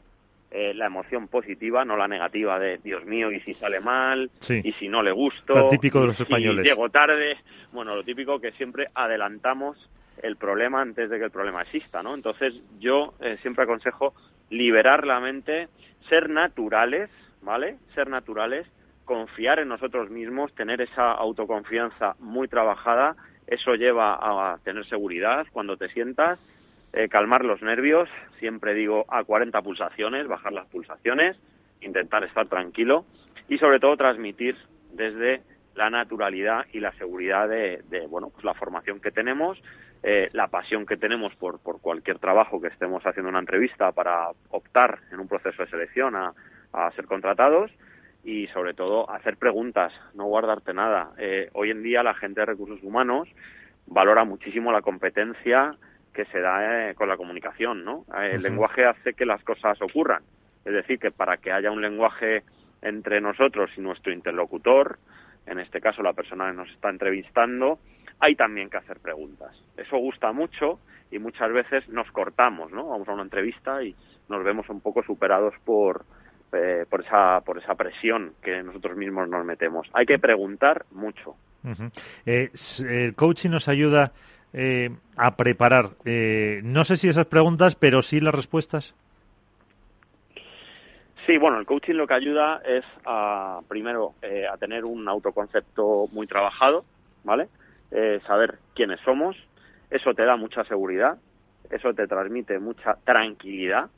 [0.50, 4.72] eh, la emoción positiva, no la negativa de Dios mío y si sale mal y
[4.72, 6.66] si no le gusto, lo típico de los españoles.
[6.66, 7.36] llego tarde,
[7.72, 9.78] bueno, lo típico que siempre adelantamos
[10.22, 12.14] el problema antes de que el problema exista, ¿no?
[12.14, 14.14] Entonces yo eh, siempre aconsejo
[14.50, 15.68] liberar la mente,
[16.08, 17.10] ser naturales,
[17.42, 17.76] ¿vale?
[17.94, 18.66] Ser naturales,
[19.04, 25.76] confiar en nosotros mismos, tener esa autoconfianza muy trabajada, eso lleva a tener seguridad cuando
[25.76, 26.38] te sientas,
[26.92, 31.36] eh, calmar los nervios, siempre digo a 40 pulsaciones, bajar las pulsaciones,
[31.80, 33.04] intentar estar tranquilo
[33.48, 34.56] y sobre todo transmitir
[34.92, 35.42] desde
[35.74, 39.58] la naturalidad y la seguridad de, de bueno pues la formación que tenemos
[40.02, 44.30] eh, la pasión que tenemos por, por cualquier trabajo que estemos haciendo una entrevista para
[44.50, 46.34] optar en un proceso de selección a,
[46.96, 47.70] ser contratados
[48.24, 51.10] y sobre todo hacer preguntas, no guardarte nada.
[51.18, 53.28] Eh, hoy en día la gente de recursos humanos
[53.86, 55.76] valora muchísimo la competencia
[56.14, 58.06] que se da eh, con la comunicación, ¿no?
[58.18, 60.22] El lenguaje hace que las cosas ocurran.
[60.64, 62.42] Es decir, que para que haya un lenguaje
[62.80, 64.98] entre nosotros y nuestro interlocutor,
[65.46, 67.78] en este caso la persona que nos está entrevistando,
[68.20, 69.50] hay también que hacer preguntas.
[69.76, 70.78] Eso gusta mucho
[71.10, 72.88] y muchas veces nos cortamos, ¿no?
[72.88, 73.94] Vamos a una entrevista y
[74.28, 76.04] nos vemos un poco superados por,
[76.52, 79.88] eh, por, esa, por esa presión que nosotros mismos nos metemos.
[79.92, 81.34] Hay que preguntar mucho.
[82.26, 82.50] Eh,
[82.88, 84.12] el coaching nos ayuda
[84.52, 88.94] eh, a preparar, no sé si esas preguntas, pero sí las respuestas.
[91.26, 94.14] Sí, bueno, el coaching lo que ayuda es a, primero,
[94.50, 96.84] a tener un autoconcepto muy trabajado,
[97.22, 97.48] ¿vale?
[97.92, 99.36] Eh, saber quiénes somos,
[99.90, 101.18] eso te da mucha seguridad,
[101.70, 103.90] eso te transmite mucha tranquilidad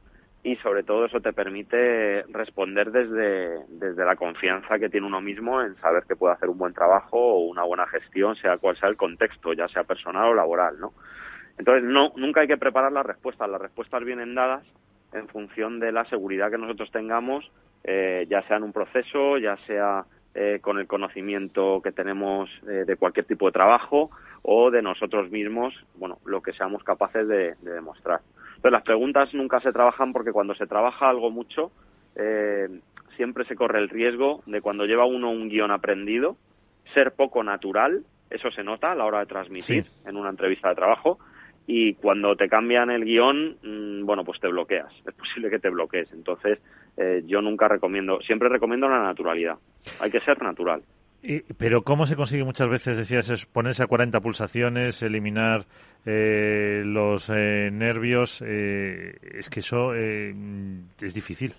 [0.42, 5.62] y sobre todo eso te permite responder desde, desde la confianza que tiene uno mismo
[5.62, 8.88] en saber que puede hacer un buen trabajo o una buena gestión, sea cual sea
[8.88, 10.92] el contexto, ya sea personal o laboral, ¿no?
[11.56, 14.64] Entonces, no, nunca hay que preparar las respuestas, las respuestas vienen dadas
[15.14, 17.50] en función de la seguridad que nosotros tengamos,
[17.84, 20.04] eh, ya sea en un proceso, ya sea
[20.34, 24.10] eh, con el conocimiento que tenemos eh, de cualquier tipo de trabajo
[24.42, 28.20] o de nosotros mismos, bueno, lo que seamos capaces de, de demostrar.
[28.56, 31.70] Entonces, las preguntas nunca se trabajan porque cuando se trabaja algo mucho,
[32.16, 32.68] eh,
[33.16, 36.36] siempre se corre el riesgo de cuando lleva uno un guion aprendido,
[36.92, 40.74] ser poco natural, eso se nota a la hora de transmitir en una entrevista de
[40.74, 41.18] trabajo,
[41.66, 45.70] y cuando te cambian el guion, mm, bueno, pues te bloqueas, es posible que te
[45.70, 46.12] bloquees.
[46.12, 46.58] Entonces,
[46.96, 49.56] eh, yo nunca recomiendo, siempre recomiendo la naturalidad,
[50.00, 50.82] hay que ser natural.
[51.58, 55.64] pero ¿cómo se consigue muchas veces, decías, es ponerse a 40 pulsaciones, eliminar
[56.04, 58.42] eh, los eh, nervios?
[58.46, 60.34] Eh, es que eso eh,
[61.00, 61.54] es difícil.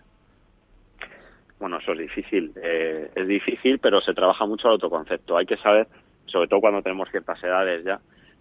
[1.60, 2.52] Bueno, eso es difícil.
[2.62, 5.38] Eh, es difícil, pero se trabaja mucho el autoconcepto.
[5.38, 5.88] Hay que saber,
[6.26, 8.00] sobre todo cuando tenemos ciertas edades ya.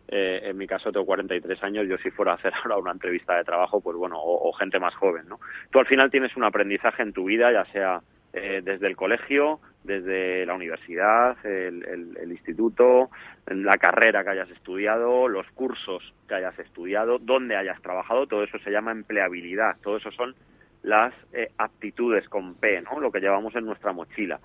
[0.09, 3.37] Eh, en mi caso tengo 43 años, yo si fuera a hacer ahora una entrevista
[3.37, 5.41] de trabajo, pues bueno, o, gente más joven, ¿no?
[5.71, 8.01] Tú al final tienes un aprendizaje en tu vida, ya sea
[8.33, 13.11] eh, desde el colegio, desde la universidad, el, instituto,
[13.47, 18.59] la carrera que hayas estudiado, los cursos que hayas estudiado, dónde hayas trabajado, todo eso
[18.59, 20.35] se llama empleabilidad, todo eso son
[20.83, 23.01] las eh, aptitudes con P, ¿no?
[23.01, 24.41] Lo que llevamos en nuestra mochila.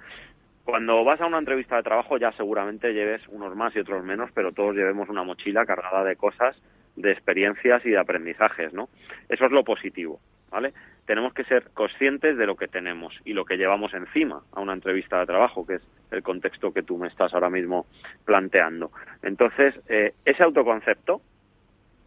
[0.69, 4.29] Cuando vas a una entrevista de trabajo ya seguramente lleves unos más y otros menos,
[4.35, 6.55] pero todos llevemos una mochila cargada de cosas,
[6.95, 8.87] de experiencias y de aprendizajes, ¿no?
[9.29, 10.19] Eso es lo positivo,
[10.51, 10.73] ¿vale?
[11.07, 14.73] Tenemos que ser conscientes de lo que tenemos y lo que llevamos encima a una
[14.73, 17.87] entrevista de trabajo, que es el contexto que tú me estás ahora mismo
[18.23, 18.91] planteando.
[19.23, 21.19] Entonces, eh, ese autoconcepto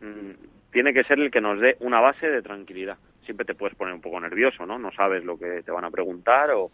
[0.00, 3.76] mmm, tiene que ser el que nos dé una base de tranquilidad siempre te puedes
[3.76, 4.80] poner un poco nervioso, ¿no?
[4.80, 6.72] No sabes lo que te van a preguntar o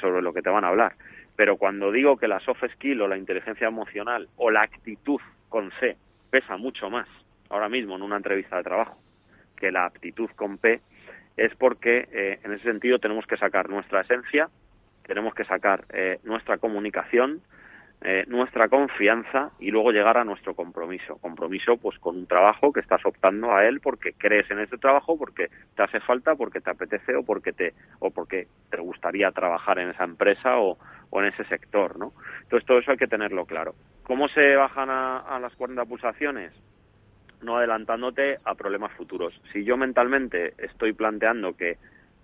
[0.00, 0.94] sobre lo que te van a hablar.
[1.38, 5.70] Pero cuando digo que la soft skill o la inteligencia emocional o la actitud con
[5.78, 5.96] C
[6.30, 7.06] pesa mucho más
[7.48, 8.98] ahora mismo en una entrevista de trabajo
[9.54, 10.80] que la aptitud con P,
[11.36, 14.48] es porque eh, en ese sentido tenemos que sacar nuestra esencia,
[15.06, 17.40] tenemos que sacar eh, nuestra comunicación,
[18.00, 21.16] eh, nuestra confianza y luego llegar a nuestro compromiso.
[21.16, 25.18] Compromiso pues con un trabajo que estás optando a él porque crees en ese trabajo,
[25.18, 29.80] porque te hace falta, porque te apetece o porque te o porque te gustaría trabajar
[29.80, 30.78] en esa empresa o,
[31.12, 32.12] en ese sector, ¿no?
[32.42, 33.74] Entonces todo eso hay que tenerlo claro.
[34.04, 36.52] ¿Cómo se bajan a, a las 40 pulsaciones?
[37.42, 39.34] No adelantándote a problemas futuros.
[39.52, 41.78] Si yo mentalmente estoy planteando que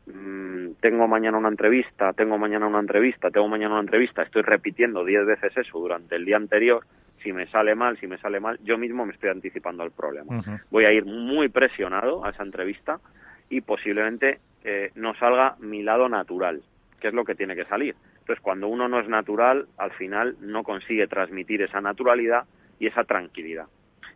[0.07, 5.05] mmm, tengo mañana una entrevista, tengo mañana una entrevista, tengo mañana una entrevista, estoy repitiendo
[5.05, 6.85] diez veces eso durante el día anterior,
[7.23, 10.37] si me sale mal, si me sale mal, yo mismo me estoy anticipando al problema.
[10.37, 10.61] Uh -huh.
[10.71, 13.01] Voy a ir muy presionado a esa entrevista
[13.49, 16.63] y posiblemente eh, no salga mi lado natural,
[17.01, 17.95] que es lo que tiene que salir.
[18.21, 22.45] Entonces, cuando uno no es natural, al final no consigue transmitir esa naturalidad
[22.79, 23.67] y esa tranquilidad.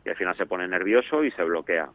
[0.05, 1.91] Y al final se pone nervioso y se bloquea.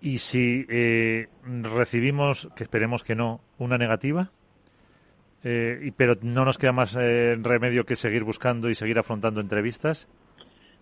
[0.00, 4.30] ¿Y si eh, recibimos, que esperemos que no, una negativa?
[5.42, 9.40] Eh, y, pero no nos queda más eh, remedio que seguir buscando y seguir afrontando
[9.40, 10.08] entrevistas.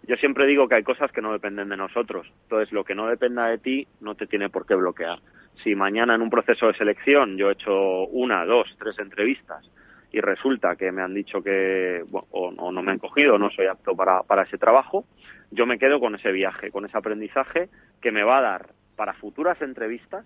[0.06, 2.30] Yo siempre digo que hay cosas que no dependen de nosotros.
[2.42, 5.18] Entonces, lo que no dependa de ti no te tiene por qué bloquear.
[5.64, 9.68] Si mañana en un proceso de selección yo he hecho una, dos, tres entrevistas
[10.12, 13.66] y resulta que me han dicho que bueno, o, no me han cogido, no soy
[13.66, 15.04] apto para, para ese trabajo,
[15.50, 17.68] yo me quedo con ese viaje, con ese aprendizaje
[18.00, 20.24] que me va a dar para futuras entrevistas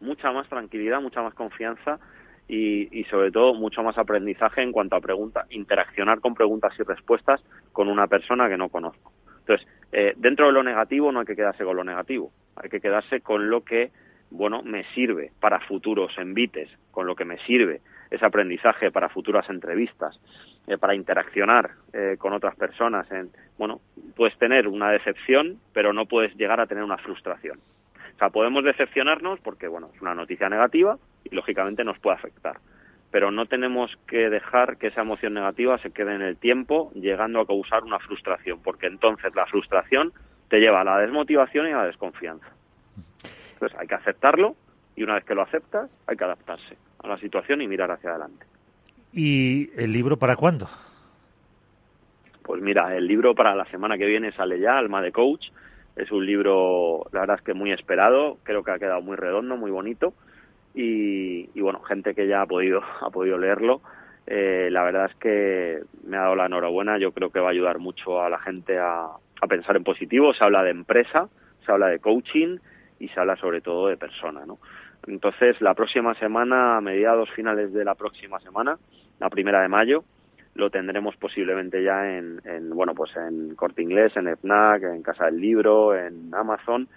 [0.00, 1.98] mucha más tranquilidad, mucha más confianza
[2.46, 6.82] y, y, sobre todo mucho más aprendizaje en cuanto a preguntas, interaccionar con preguntas y
[6.82, 7.42] respuestas
[7.72, 9.12] con una persona que no conozco.
[9.40, 12.80] Entonces, eh, dentro de lo negativo no hay que quedarse con lo negativo, hay que
[12.80, 13.90] quedarse con lo que,
[14.30, 17.80] bueno, me sirve para futuros envites, con lo que me sirve
[18.10, 20.20] ese aprendizaje para futuras entrevistas,
[20.66, 23.10] eh, para interaccionar eh, con otras personas.
[23.10, 23.80] En, bueno,
[24.16, 27.58] puedes tener una decepción, pero no puedes llegar a tener una frustración.
[28.14, 32.58] O sea, podemos decepcionarnos porque, bueno, es una noticia negativa y, lógicamente, nos puede afectar.
[33.10, 37.40] Pero no tenemos que dejar que esa emoción negativa se quede en el tiempo, llegando
[37.40, 40.12] a causar una frustración, porque entonces la frustración
[40.48, 42.46] te lleva a la desmotivación y a la desconfianza.
[43.54, 44.56] Entonces, hay que aceptarlo
[44.96, 48.10] y una vez que lo aceptas, hay que adaptarse a la situación y mirar hacia
[48.10, 48.46] adelante.
[49.12, 50.68] ¿Y el libro para cuándo?
[52.42, 55.48] Pues mira, el libro para la semana que viene sale ya, Alma de Coach.
[55.96, 59.56] Es un libro, la verdad es que muy esperado, creo que ha quedado muy redondo,
[59.56, 60.14] muy bonito.
[60.74, 63.80] Y, y bueno, gente que ya ha podido, ha podido leerlo,
[64.26, 66.98] eh, la verdad es que me ha dado la enhorabuena.
[66.98, 69.06] Yo creo que va a ayudar mucho a la gente a,
[69.40, 70.32] a pensar en positivo.
[70.34, 71.28] Se habla de empresa,
[71.64, 72.58] se habla de coaching
[72.98, 74.58] y se habla sobre todo de persona, ¿no?
[75.06, 78.78] Entonces, la próxima semana, a mediados finales de la próxima semana,
[79.20, 80.04] la primera de mayo,
[80.54, 85.26] lo tendremos posiblemente ya en, en bueno, pues en Corte Inglés, en FNAC, en Casa
[85.26, 86.88] del Libro, en Amazon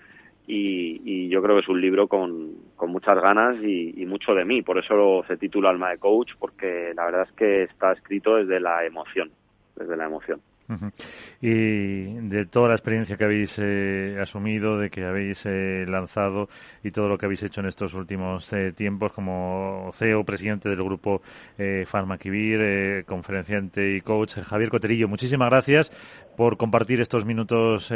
[0.47, 4.61] y, yo creo que es un libro con, con muchas ganas y, mucho de mí.
[4.61, 8.59] Por eso se titula Alma de Coach, porque la verdad es que está escrito desde
[8.59, 9.29] la emoción,
[9.75, 10.41] desde la emoción.
[11.41, 16.49] Y de toda la experiencia que habéis eh, asumido, de que habéis eh, lanzado
[16.83, 20.81] y todo lo que habéis hecho en estos últimos eh, tiempos como CEO, presidente del
[20.81, 21.21] grupo
[21.57, 25.91] eh, Farmaquivir, conferenciante y coach, Javier Coterillo, muchísimas gracias
[26.35, 27.91] por compartir estos minutos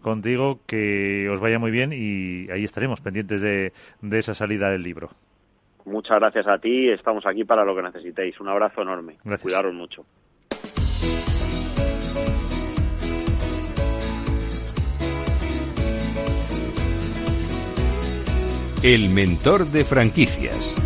[0.00, 4.82] contigo, que os vaya muy bien y ahí estaremos pendientes de, de esa salida del
[4.82, 5.10] libro.
[5.84, 8.40] Muchas gracias a ti, estamos aquí para lo que necesitéis.
[8.40, 9.18] Un abrazo enorme.
[9.40, 10.04] Cuidaros mucho.
[18.84, 20.76] El mentor de franquicias.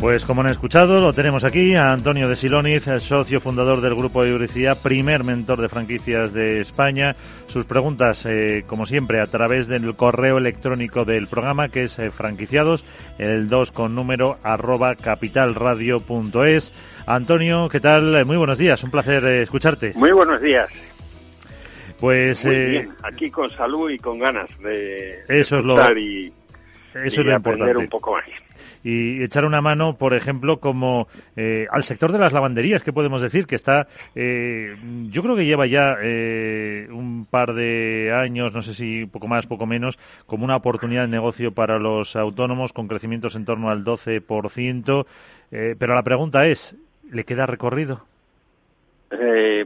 [0.00, 4.22] Pues como han escuchado, lo tenemos aquí a Antonio de Siloniz, socio fundador del Grupo
[4.22, 7.14] de Euricidad, primer mentor de franquicias de España.
[7.46, 12.10] Sus preguntas, eh, como siempre, a través del correo electrónico del programa, que es eh,
[12.10, 12.86] franquiciados,
[13.18, 16.72] el 2 con número arroba capitalradio.es.
[17.06, 18.24] Antonio, ¿qué tal?
[18.24, 19.92] Muy buenos días, un placer eh, escucharte.
[19.94, 20.70] Muy buenos días.
[22.00, 26.32] Pues Muy aquí con salud y con ganas de eso es lo y
[27.04, 27.76] eso es lo importante.
[27.76, 28.24] un poco más.
[28.84, 33.20] Y echar una mano, por ejemplo, como eh, al sector de las lavanderías, que podemos
[33.20, 34.76] decir que está, eh,
[35.10, 39.46] yo creo que lleva ya eh, un par de años, no sé si poco más,
[39.46, 43.84] poco menos, como una oportunidad de negocio para los autónomos con crecimientos en torno al
[43.84, 45.06] 12%.
[45.50, 46.76] pero la pregunta es,
[47.10, 48.04] ¿le queda recorrido?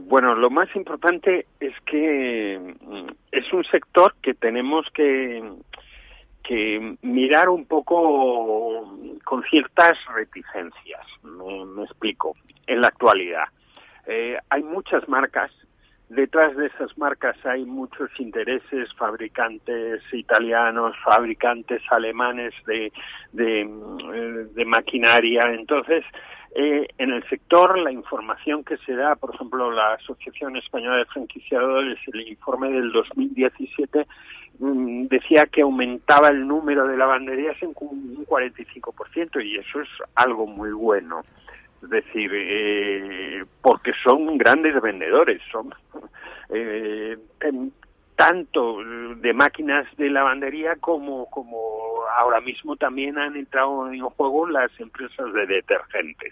[0.07, 5.41] bueno, lo más importante es que mm, es un sector que tenemos que
[6.43, 11.05] que mirar un poco con ciertas reticencias.
[11.23, 12.35] Me, explico.
[12.67, 13.45] En la actualidad
[14.07, 15.51] eh, hay muchas marcas.
[16.09, 22.91] Detrás de esas marcas hay muchos intereses, fabricantes italianos, fabricantes alemanes de,
[23.31, 25.53] de, eh, maquinaria.
[25.53, 26.03] Entonces,
[26.55, 31.05] eh, en el sector, la información que se da, por ejemplo, la Asociación Española de
[31.05, 34.05] Franquiciadores, el informe del 2017
[34.61, 40.45] Mm, decía que aumentaba el número de lavanderías en un 45% y eso es algo
[40.45, 41.23] muy bueno.
[41.81, 45.73] Es decir, eh, porque son grandes vendedores, son
[46.49, 47.17] eh,
[48.21, 48.77] tanto
[49.15, 51.57] de máquinas de lavandería como, como
[52.15, 56.31] ahora mismo también han entrado en juego las empresas de detergentes.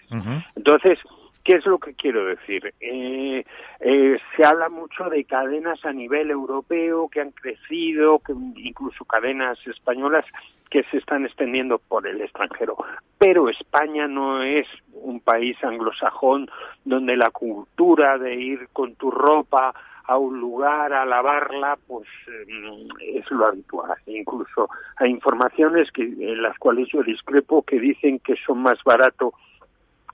[0.54, 1.00] Entonces,
[1.42, 2.74] ¿Qué es lo que quiero decir?
[2.80, 3.44] Eh,
[3.80, 9.58] eh, se habla mucho de cadenas a nivel europeo que han crecido, que incluso cadenas
[9.66, 10.26] españolas
[10.68, 12.76] que se están extendiendo por el extranjero.
[13.16, 16.50] Pero España no es un país anglosajón
[16.84, 19.74] donde la cultura de ir con tu ropa
[20.04, 23.96] a un lugar a lavarla, pues eh, es lo habitual.
[24.06, 29.34] Incluso hay informaciones que, en las cuales yo discrepo que dicen que son más barato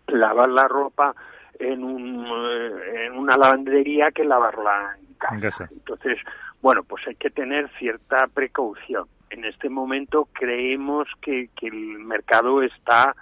[0.08, 1.14] lavar la ropa
[1.58, 5.68] en, un, eh, en una lavandería que lavarla en casa.
[5.70, 6.18] Entonces,
[6.62, 9.06] bueno, pues hay que tener cierta precaución.
[9.30, 13.14] En este momento creemos que, que el mercado está,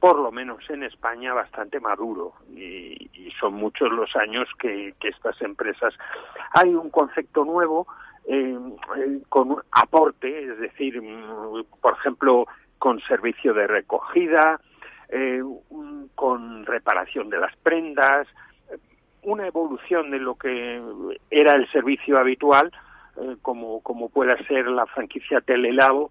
[0.00, 5.94] por lo menos en España, bastante maduro y, son muchos los años que, estas empresas.
[6.52, 7.86] Hay un concepto nuevo
[8.26, 8.58] eh,
[8.98, 12.46] eh con aporte, es decir, mm, por ejemplo,
[12.78, 14.60] con servicio de recogida,
[15.08, 15.42] eh,
[16.14, 18.26] con reparación de las prendas,
[19.22, 20.82] una evolución de lo que
[21.30, 22.72] era el servicio habitual,
[23.16, 26.10] eh, como, como pueda ser la franquicia Telelabo,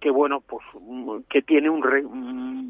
[0.00, 0.64] que bueno, pues
[1.28, 1.82] que tiene un,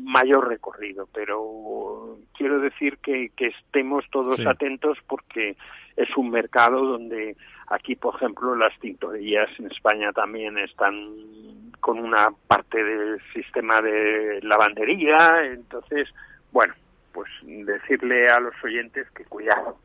[0.07, 5.57] mayor recorrido, pero quiero decir que, que estemos todos atentos porque
[5.97, 7.37] es un mercado donde
[7.67, 14.39] aquí, por ejemplo, las tintorerías en España también están con una parte del sistema de
[14.43, 16.09] lavandería, entonces,
[16.53, 16.75] bueno,
[17.13, 19.77] pues decirle a los oyentes que cuidado.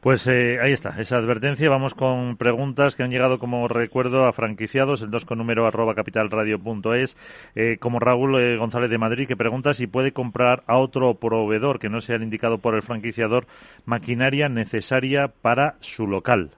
[0.00, 1.70] Pues eh, ahí está, esa advertencia.
[1.70, 5.94] Vamos con preguntas que han llegado como recuerdo a franquiciados, el 2 con número arroba
[5.94, 7.16] capitalradio.es,
[7.54, 11.78] eh, como Raúl eh, González de Madrid, que pregunta si puede comprar a otro proveedor
[11.78, 13.46] que no sea el indicado por el franquiciador
[13.84, 16.50] maquinaria necesaria para su local.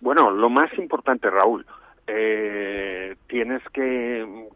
[0.00, 1.64] Bueno, lo más importante, Raúl,
[2.06, 4.48] eh, tienes que,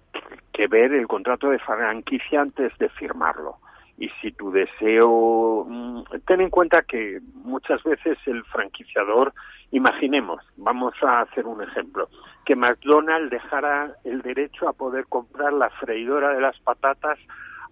[0.52, 3.56] que ver el contrato de franquicia antes de firmarlo.
[4.00, 9.32] Y si tu deseo, mm, ten en cuenta que muchas veces el franquiciador,
[9.70, 12.08] imaginemos, vamos a hacer un ejemplo,
[12.44, 17.18] que McDonald's dejara el derecho a poder comprar la freidora de las patatas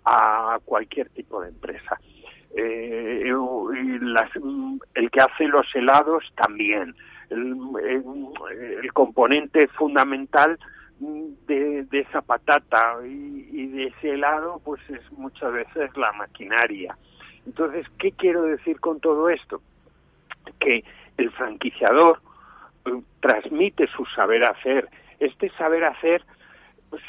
[0.05, 1.99] a cualquier tipo de empresa.
[2.55, 4.31] Eh, y las,
[4.95, 6.95] el que hace los helados también
[7.31, 10.59] el, componente fundamental
[11.01, 16.97] de, esa patata y, y, de ese helado, pues es muchas veces la maquinaria.
[17.47, 19.61] Entonces, ¿qué quiero decir con todo esto?
[20.59, 20.85] Que
[21.17, 22.21] el franquiciador
[22.85, 24.89] eh, transmite su saber hacer.
[25.19, 26.23] Este saber hacer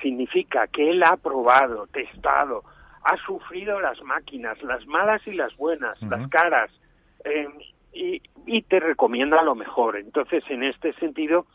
[0.02, 2.64] significa que él ha probado, testado,
[3.04, 6.70] ha sufrido las máquinas, las malas y las buenas, las caras,
[7.24, 7.48] eh,
[7.94, 9.98] y, y, te recomienda lo mejor.
[9.98, 11.46] Entonces, en este sentido,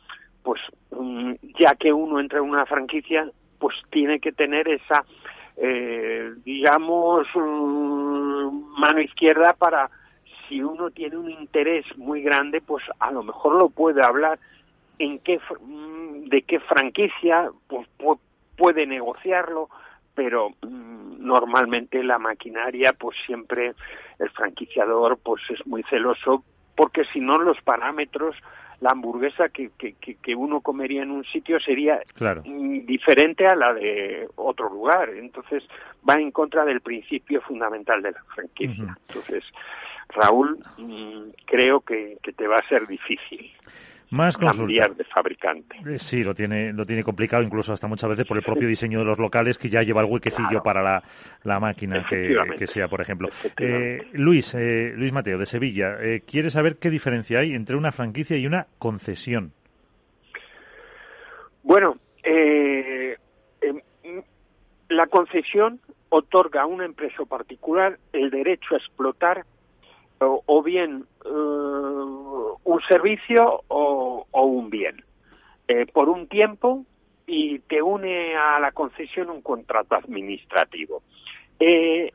[0.45, 0.61] pues
[0.93, 3.29] mm, ya que uno entra en una franquicia,
[3.59, 5.05] pues tiene que tener esa,
[5.57, 9.91] eh, digamos, mm, mano izquierda para
[10.47, 14.39] si uno tiene un interés muy grande, pues a lo mejor lo puede hablar
[14.99, 17.89] en qué mm, de qué franquicia pues
[18.57, 19.71] puede negociarlo,
[20.15, 23.75] pero normalmente la maquinaria pues siempre
[24.19, 26.45] el franquiciador pues es muy celoso
[26.77, 28.37] porque si no los parámetros
[28.85, 32.03] la hamburguesa que, que, que, uno comería en un sitio sería
[32.45, 35.09] mm, diferente a la de otro lugar.
[35.09, 35.65] Entonces
[36.07, 38.95] va en contra del principio fundamental de la franquicia.
[39.09, 39.43] Entonces,
[40.11, 43.51] Raúl, mm, creo que, que te va a ser difícil.
[44.15, 45.77] Más cambiar de fabricante.
[45.85, 49.01] Eh, sí, lo tiene, lo tiene complicado, incluso hasta muchas veces por el propio diseño
[49.01, 51.03] de los locales que ya lleva el huequecillo para la,
[51.43, 53.29] la máquina que, que, sea, por ejemplo.
[53.59, 57.91] Eh, Luis, eh, Luis Mateo, de Sevilla, eh, quiere saber qué diferencia hay entre una
[57.91, 59.53] franquicia y una concesión.
[61.65, 63.17] Bueno, eh,
[63.63, 63.81] em,
[64.91, 69.45] la concesión otorga a una empresa particular el derecho a explotar
[70.21, 75.05] o, bien eh, un servicio o, un bien
[75.69, 76.85] eh, por un tiempo
[77.27, 81.03] y te une a la concesión un contrato administrativo.
[81.59, 82.13] Eh,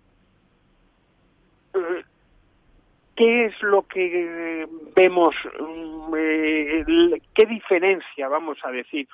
[3.16, 5.36] ¿Qué es lo que vemos?
[5.60, 6.14] Mm,
[7.34, 9.08] ¿Qué diferencia, vamos a decir,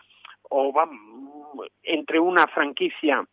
[0.50, 0.74] o
[1.82, 3.26] entre una franquicia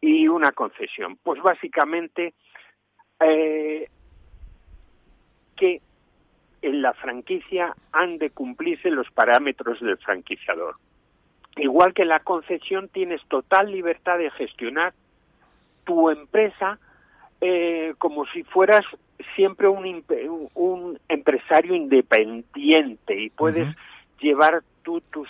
[0.00, 1.18] y una concesión?
[1.22, 2.34] Pues básicamente
[5.64, 5.80] que
[6.60, 10.76] en la franquicia han de cumplirse los parámetros del franquiciador.
[11.56, 14.92] Igual que en la concesión tienes total libertad de gestionar
[15.84, 16.78] tu empresa
[17.40, 18.84] eh, como si fueras
[19.36, 20.04] siempre un,
[20.54, 23.74] un empresario independiente y puedes
[24.20, 25.28] llevar tú tus...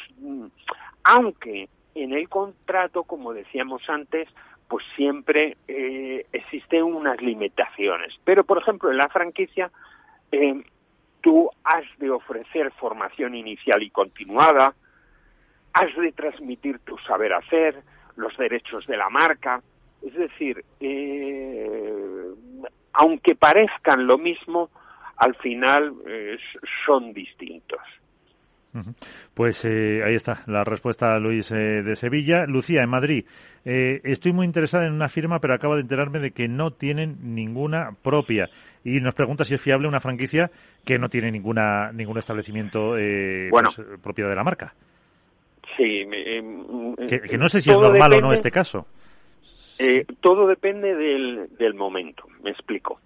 [1.05, 4.29] Aunque en el contrato, como decíamos antes,
[4.67, 8.19] pues siempre eh, existen unas limitaciones.
[8.25, 9.71] Pero, por ejemplo, en la franquicia
[10.35, 10.65] eh,
[11.21, 14.75] tú has de ofrecer formación inicial y continuada,
[15.73, 17.83] has de transmitir tu saber hacer,
[18.17, 19.63] los derechos de la marca,
[20.03, 22.27] es decir, eh,
[22.93, 24.71] aunque parezcan lo mismo,
[25.17, 26.37] al final eh,
[26.85, 27.81] son distintos.
[29.35, 32.45] Pues eh, ahí está la respuesta, Luis, eh, de Sevilla.
[32.47, 33.25] Lucía, en Madrid.
[33.65, 37.35] Eh, estoy muy interesada en una firma, pero acabo de enterarme de que no tienen
[37.35, 38.51] ninguna propia.
[38.85, 40.51] Y nos pregunta si es fiable una franquicia
[40.85, 42.95] que no tiene ninguna ningún establecimiento
[43.51, 44.75] pues, propio de la marca.
[45.77, 46.07] Sí.
[47.09, 48.87] que, no sé si es normal o no este caso.
[50.21, 53.01] todo depende del, del momento, me explico.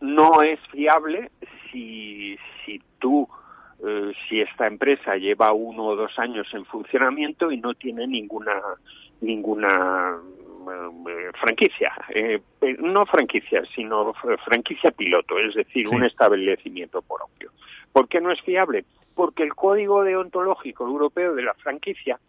[0.00, 1.30] no es fiable
[1.70, 3.28] si, si tú
[3.84, 8.52] eh, si esta empresa lleva uno o dos años en funcionamiento y no tiene ninguna
[9.20, 10.18] ninguna
[11.08, 12.40] eh, franquicia, eh,
[12.78, 14.14] no franquicia, sino
[14.44, 17.50] franquicia piloto, es decir, un establecimiento propio.
[17.92, 18.84] ¿Por qué no es fiable?
[19.16, 22.20] Porque el Código Deontológico Europeo de la Franquicia,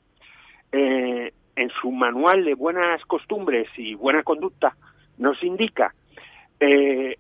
[0.72, 4.76] en su manual de buenas costumbres y buena conducta,
[5.18, 5.94] nos indica
[6.60, 7.18] que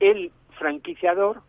[0.00, 1.42] el franquiciador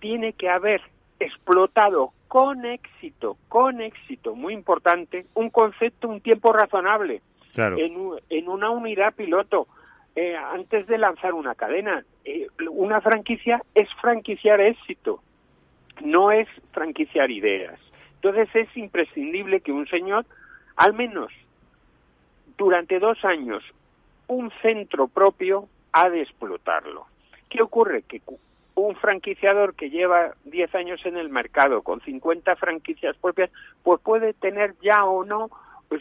[0.00, 0.82] tiene que haber
[1.18, 7.22] explotado con éxito, con éxito, muy importante, un concepto, un tiempo razonable
[7.56, 9.66] en, una unidad piloto
[10.14, 12.04] eh, antes de lanzar una cadena.
[12.24, 15.22] Eh, una franquicia es franquiciar éxito,
[16.02, 17.78] no es franquiciar ideas.
[18.16, 20.26] Entonces es imprescindible que un señor,
[20.76, 21.32] al menos
[22.56, 23.64] durante dos años,
[24.28, 27.06] un centro propio ha de explotarlo.
[27.50, 28.02] ¿Qué ocurre?
[28.02, 28.22] Que
[28.74, 33.50] un franquiciador que lleva 10 años en el mercado con 50 franquicias propias,
[33.82, 35.50] pues puede tener ya o no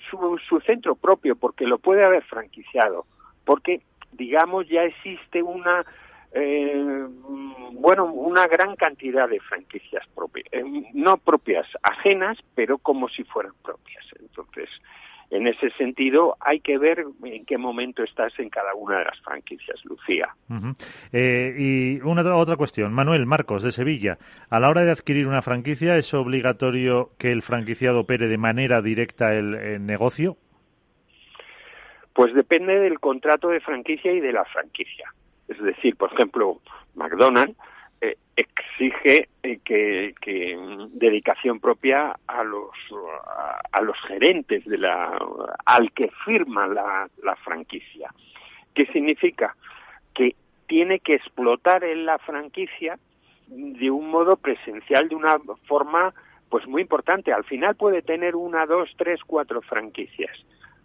[0.09, 3.05] su, centro propio, porque lo puede haber franquiciado,
[3.43, 3.81] porque
[4.11, 5.83] digamos ya existe una
[6.31, 7.07] eh,
[7.73, 13.53] bueno una gran cantidad de franquicias propias, eh, no propias, ajenas, pero como si fueran
[13.63, 14.05] propias.
[14.19, 14.69] Entonces
[15.31, 19.19] en ese sentido hay que ver en qué momento estás en cada una de las
[19.21, 20.29] franquicias, Lucía.
[21.11, 24.17] Eh, y una otra cuestión, Manuel Marcos de Sevilla,
[24.49, 28.81] a la hora de adquirir una franquicia es obligatorio que el franquiciado opere de manera
[28.81, 30.37] directa el negocio.
[32.13, 35.13] Pues depende del contrato de franquicia y de la franquicia.
[35.47, 36.59] Es decir, por ejemplo,
[36.95, 37.55] McDonald's
[38.39, 40.57] exige eh, que,
[40.93, 42.69] dedicación propia a los
[43.71, 45.17] a, los gerentes de la
[45.65, 48.13] al que firma la, la franquicia.
[48.73, 49.55] ¿Qué significa?
[50.13, 50.35] Que
[50.67, 52.97] tiene que explotar en la franquicia
[53.47, 56.13] de un modo presencial, de una forma
[56.49, 57.33] pues muy importante.
[57.33, 60.31] Al final puede tener una, dos, tres, cuatro franquicias.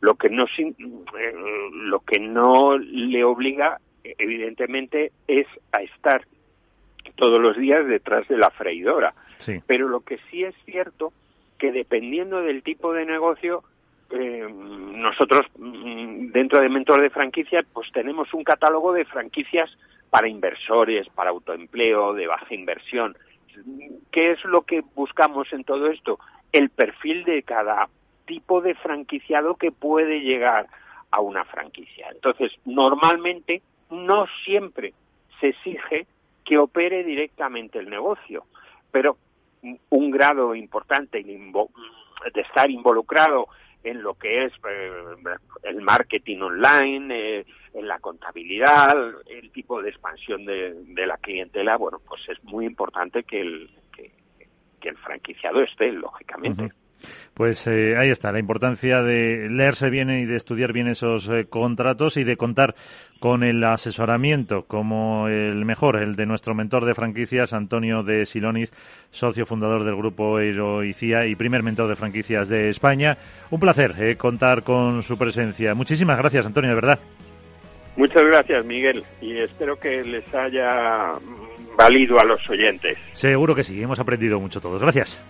[0.00, 1.34] Lo que no eh,
[1.72, 6.26] lo que no le obliga evidentemente es a estar
[7.16, 9.14] todos los días detrás de la freidora.
[9.66, 11.12] Pero lo que sí es cierto
[11.58, 13.62] que dependiendo del tipo de negocio,
[14.10, 19.70] eh, nosotros mm, dentro de Mentor de Franquicias pues tenemos un catálogo de franquicias
[20.10, 23.16] para inversores, para autoempleo, de baja inversión.
[24.10, 26.18] ¿Qué es lo que buscamos en todo esto?
[26.52, 27.88] El perfil de cada
[28.26, 30.66] tipo de franquiciado que puede llegar
[31.10, 32.08] a una franquicia.
[32.12, 34.94] Entonces, normalmente no siempre
[35.40, 36.06] se exige
[36.44, 38.44] que opere directamente el negocio,
[38.90, 39.16] pero
[39.90, 43.48] un grado importante de estar involucrado
[43.82, 44.90] en lo que es eh,
[45.62, 52.00] el marketing online, eh, en la contabilidad, el tipo de expansión de, la clientela, bueno,
[52.06, 54.10] pues es muy importante que el, que,
[54.88, 56.70] el franquiciado esté, lógicamente.
[57.34, 61.46] Pues eh, ahí está, la importancia de leerse bien y de estudiar bien esos eh,
[61.48, 62.74] contratos y de contar
[63.18, 68.70] con el asesoramiento como el mejor, el de nuestro mentor de franquicias, Antonio de Siloniz,
[69.10, 73.16] socio fundador del grupo Heroicía y primer mentor de franquicias de España.
[73.50, 75.74] Un placer eh, contar con su presencia.
[75.74, 76.98] Muchísimas gracias, Antonio, de verdad.
[77.96, 81.12] Muchas gracias, Miguel, y espero que les haya
[81.76, 82.98] valido a los oyentes.
[83.12, 84.80] Seguro que sí, hemos aprendido mucho todos.
[84.82, 85.22] Gracias.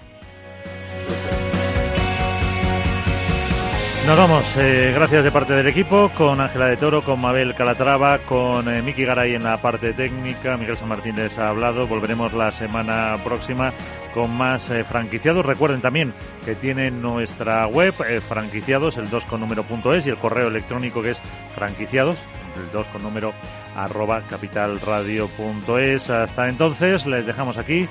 [4.07, 8.19] Nos vamos, eh, gracias de parte del equipo, con Ángela de Toro, con Mabel Calatrava,
[8.19, 12.35] con eh, Miki Garay en la parte técnica, Miguel San Martín les ha hablado, volveremos
[12.35, 13.73] la semana próxima
[14.13, 15.47] con más eh, franquiciados.
[15.47, 16.13] Recuerden también
[16.45, 17.95] que tienen nuestra web,
[18.29, 21.23] franquiciados, el 2 con número punto es, y el correo electrónico que es
[21.55, 22.19] franquiciados,
[22.57, 23.33] el 2 con número
[23.75, 26.11] arroba capitalradio.es.
[26.11, 27.89] Hasta entonces, les dejamos aquí,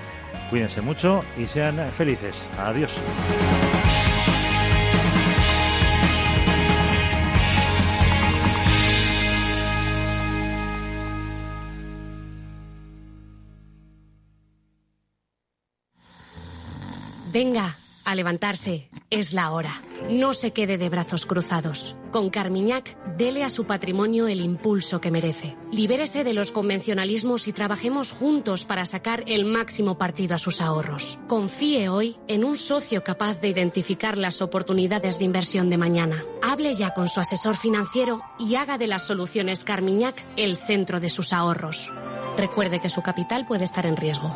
[0.51, 2.47] cuídense mucho y sean felices.
[2.59, 3.01] Adiós.
[17.33, 18.91] Venga, a levantarse.
[19.09, 19.71] Es la hora.
[20.07, 21.95] No se quede de brazos cruzados.
[22.11, 25.57] Con Carmiñac, dele a su patrimonio el impulso que merece.
[25.71, 31.17] Libérese de los convencionalismos y trabajemos juntos para sacar el máximo partido a sus ahorros.
[31.27, 36.23] Confíe hoy en un socio capaz de identificar las oportunidades de inversión de mañana.
[36.43, 41.09] Hable ya con su asesor financiero y haga de las soluciones Carmiñac el centro de
[41.09, 41.91] sus ahorros.
[42.37, 44.35] Recuerde que su capital puede estar en riesgo.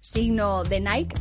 [0.00, 1.14] signo de Nike.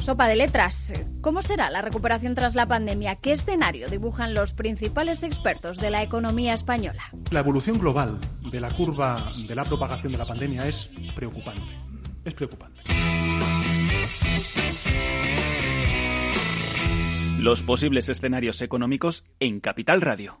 [0.00, 0.92] Sopa de letras.
[1.22, 3.16] ¿Cómo será la recuperación tras la pandemia?
[3.16, 7.02] ¿Qué escenario dibujan los principales expertos de la economía española?
[7.30, 8.18] La evolución global
[8.50, 9.16] de la curva
[9.48, 11.62] de la propagación de la pandemia es preocupante.
[12.24, 12.82] Es preocupante.
[17.40, 20.40] Los posibles escenarios económicos en Capital Radio.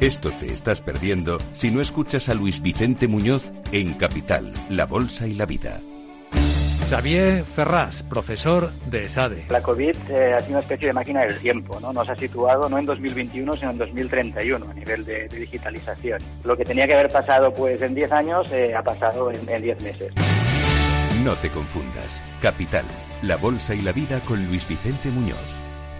[0.00, 5.26] Esto te estás perdiendo si no escuchas a Luis Vicente Muñoz en Capital, La Bolsa
[5.26, 5.78] y la Vida.
[6.88, 9.44] Xavier Ferraz, profesor de ESADE.
[9.50, 11.92] La COVID eh, ha sido una especie de máquina del tiempo, ¿no?
[11.92, 16.22] Nos ha situado no en 2021, sino en 2031 a nivel de, de digitalización.
[16.44, 19.62] Lo que tenía que haber pasado pues en 10 años eh, ha pasado en, en
[19.62, 20.14] 10 meses.
[21.22, 22.22] No te confundas.
[22.40, 22.86] Capital,
[23.20, 25.54] La Bolsa y la Vida con Luis Vicente Muñoz,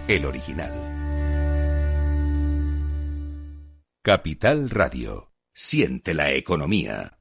[0.07, 0.90] el original.
[4.03, 5.31] Capital Radio.
[5.53, 7.20] Siente la economía.